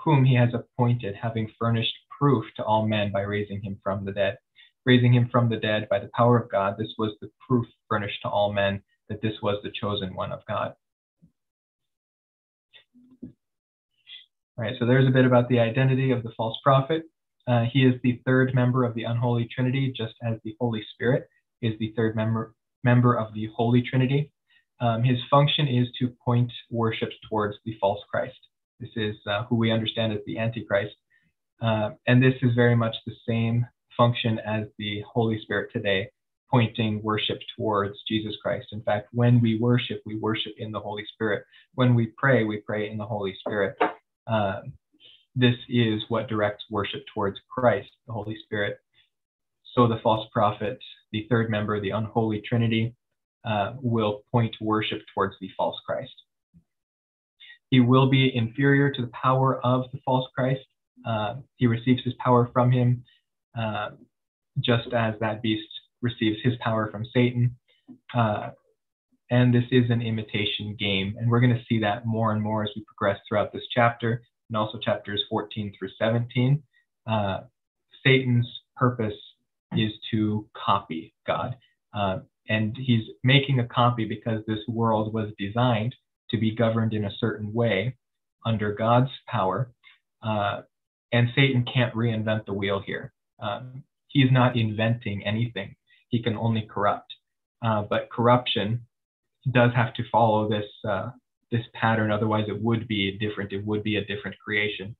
[0.00, 4.12] whom he has appointed, having furnished proof to all men by raising him from the
[4.12, 4.38] dead.
[4.86, 6.76] raising him from the dead by the power of God.
[6.78, 10.40] This was the proof furnished to all men that this was the chosen one of
[10.48, 10.74] God.
[14.58, 17.04] All right, so there's a bit about the identity of the false prophet.
[17.48, 21.28] Uh, he is the third member of the unholy Trinity, just as the Holy Spirit
[21.62, 22.55] is the third member
[22.90, 24.30] member of the Holy Trinity.
[24.80, 28.40] Um, his function is to point worship towards the false Christ.
[28.80, 30.94] This is uh, who we understand as the Antichrist.
[31.60, 33.66] Uh, and this is very much the same
[33.96, 36.10] function as the Holy Spirit today,
[36.50, 38.68] pointing worship towards Jesus Christ.
[38.72, 41.44] In fact, when we worship, we worship in the Holy Spirit.
[41.74, 43.76] When we pray, we pray in the Holy Spirit.
[44.26, 44.60] Uh,
[45.34, 48.78] this is what directs worship towards Christ, the Holy Spirit.
[49.74, 50.78] So the false prophet,
[51.20, 52.94] the third member, of the unholy Trinity,
[53.44, 56.12] uh, will point worship towards the false Christ.
[57.70, 60.66] He will be inferior to the power of the false Christ.
[61.06, 63.04] Uh, he receives his power from him,
[63.58, 63.90] uh,
[64.60, 65.68] just as that beast
[66.02, 67.56] receives his power from Satan.
[68.14, 68.50] Uh,
[69.30, 71.16] and this is an imitation game.
[71.18, 74.22] And we're going to see that more and more as we progress throughout this chapter
[74.48, 76.62] and also chapters 14 through 17.
[77.08, 77.40] Uh,
[78.04, 79.14] Satan's purpose
[79.78, 81.56] is to copy God.
[81.94, 82.18] Uh,
[82.48, 85.94] and he's making a copy because this world was designed
[86.30, 87.96] to be governed in a certain way
[88.44, 89.70] under God's power.
[90.22, 90.62] Uh,
[91.12, 93.12] and Satan can't reinvent the wheel here.
[93.40, 95.76] Um, he's not inventing anything,
[96.08, 97.12] he can only corrupt.
[97.64, 98.82] Uh, but corruption
[99.52, 101.10] does have to follow this uh,
[101.50, 102.10] this pattern.
[102.10, 103.52] Otherwise, it would be different.
[103.52, 104.96] It would be a different creation.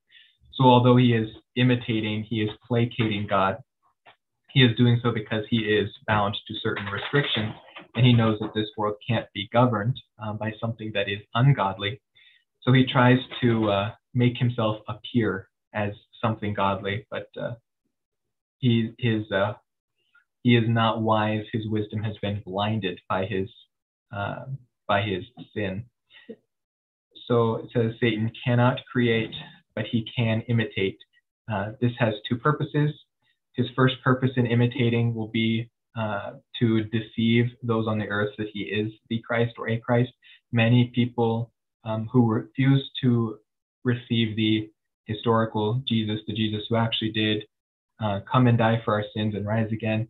[0.54, 3.58] So, although he is imitating, he is placating God.
[4.56, 7.52] He is doing so because he is bound to certain restrictions,
[7.94, 12.00] and he knows that this world can't be governed um, by something that is ungodly.
[12.62, 15.90] So he tries to uh, make himself appear as
[16.22, 17.56] something godly, but uh,
[18.56, 19.52] he his uh,
[20.42, 21.44] he is not wise.
[21.52, 23.50] His wisdom has been blinded by his
[24.10, 24.46] uh,
[24.88, 25.22] by his
[25.54, 25.84] sin.
[27.26, 29.34] So it says Satan cannot create,
[29.74, 30.96] but he can imitate.
[31.52, 32.90] Uh, this has two purposes.
[33.56, 38.48] His first purpose in imitating will be uh, to deceive those on the earth that
[38.52, 40.12] he is the Christ or a Christ.
[40.52, 41.50] Many people
[41.84, 43.38] um, who refuse to
[43.84, 44.68] receive the
[45.06, 47.44] historical Jesus, the Jesus who actually did
[48.02, 50.06] uh, come and die for our sins and rise again,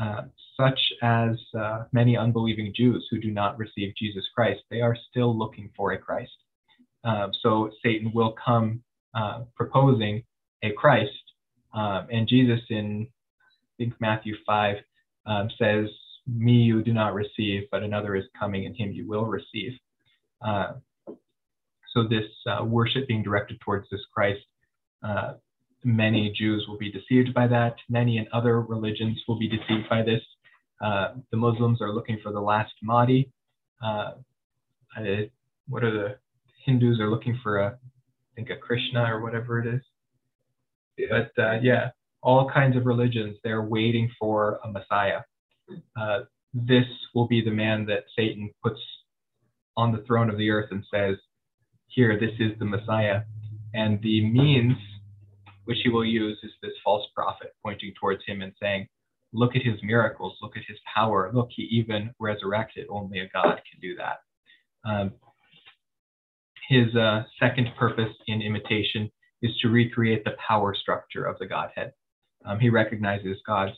[0.00, 0.22] uh,
[0.56, 5.36] such as uh, many unbelieving Jews who do not receive Jesus Christ, they are still
[5.38, 6.32] looking for a Christ.
[7.04, 8.82] Uh, so Satan will come
[9.14, 10.24] uh, proposing
[10.62, 11.10] a Christ,
[11.74, 14.76] um, and Jesus in I think Matthew 5
[15.26, 15.88] um, says,
[16.26, 19.72] "Me you do not receive, but another is coming, and him you will receive."
[20.46, 20.74] Uh,
[21.92, 22.24] so this
[22.62, 24.40] worship being directed towards this Christ
[25.84, 27.76] many Jews will be deceived by that.
[27.88, 30.20] Many in other religions will be deceived by this.
[30.80, 33.30] Uh, the Muslims are looking for the last Mahdi.
[33.84, 34.12] Uh,
[35.68, 36.16] what are the
[36.64, 39.80] Hindus are looking for a, I think a Krishna or whatever it is.
[41.08, 41.90] But uh, yeah,
[42.22, 45.20] all kinds of religions, they're waiting for a Messiah.
[46.00, 46.20] Uh,
[46.54, 46.84] this
[47.14, 48.80] will be the man that Satan puts
[49.76, 51.16] on the throne of the earth and says,
[51.88, 53.22] here, this is the Messiah.
[53.74, 54.76] And the means
[55.64, 58.88] which he will use is this false prophet pointing towards him and saying,
[59.34, 62.86] Look at his miracles, look at his power, look, he even resurrected.
[62.90, 64.18] Only a God can do that.
[64.84, 65.12] Um,
[66.68, 69.10] his uh, second purpose in imitation
[69.42, 71.92] is to recreate the power structure of the Godhead.
[72.44, 73.76] Um, he recognizes God's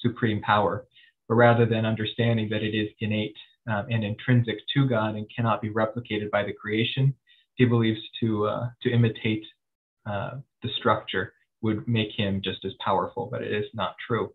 [0.00, 0.86] supreme power,
[1.28, 3.36] but rather than understanding that it is innate
[3.68, 7.14] um, and intrinsic to God and cannot be replicated by the creation,
[7.54, 9.44] he believes to uh, to imitate
[10.06, 14.32] uh, the structure would make him just as powerful, but it is not true.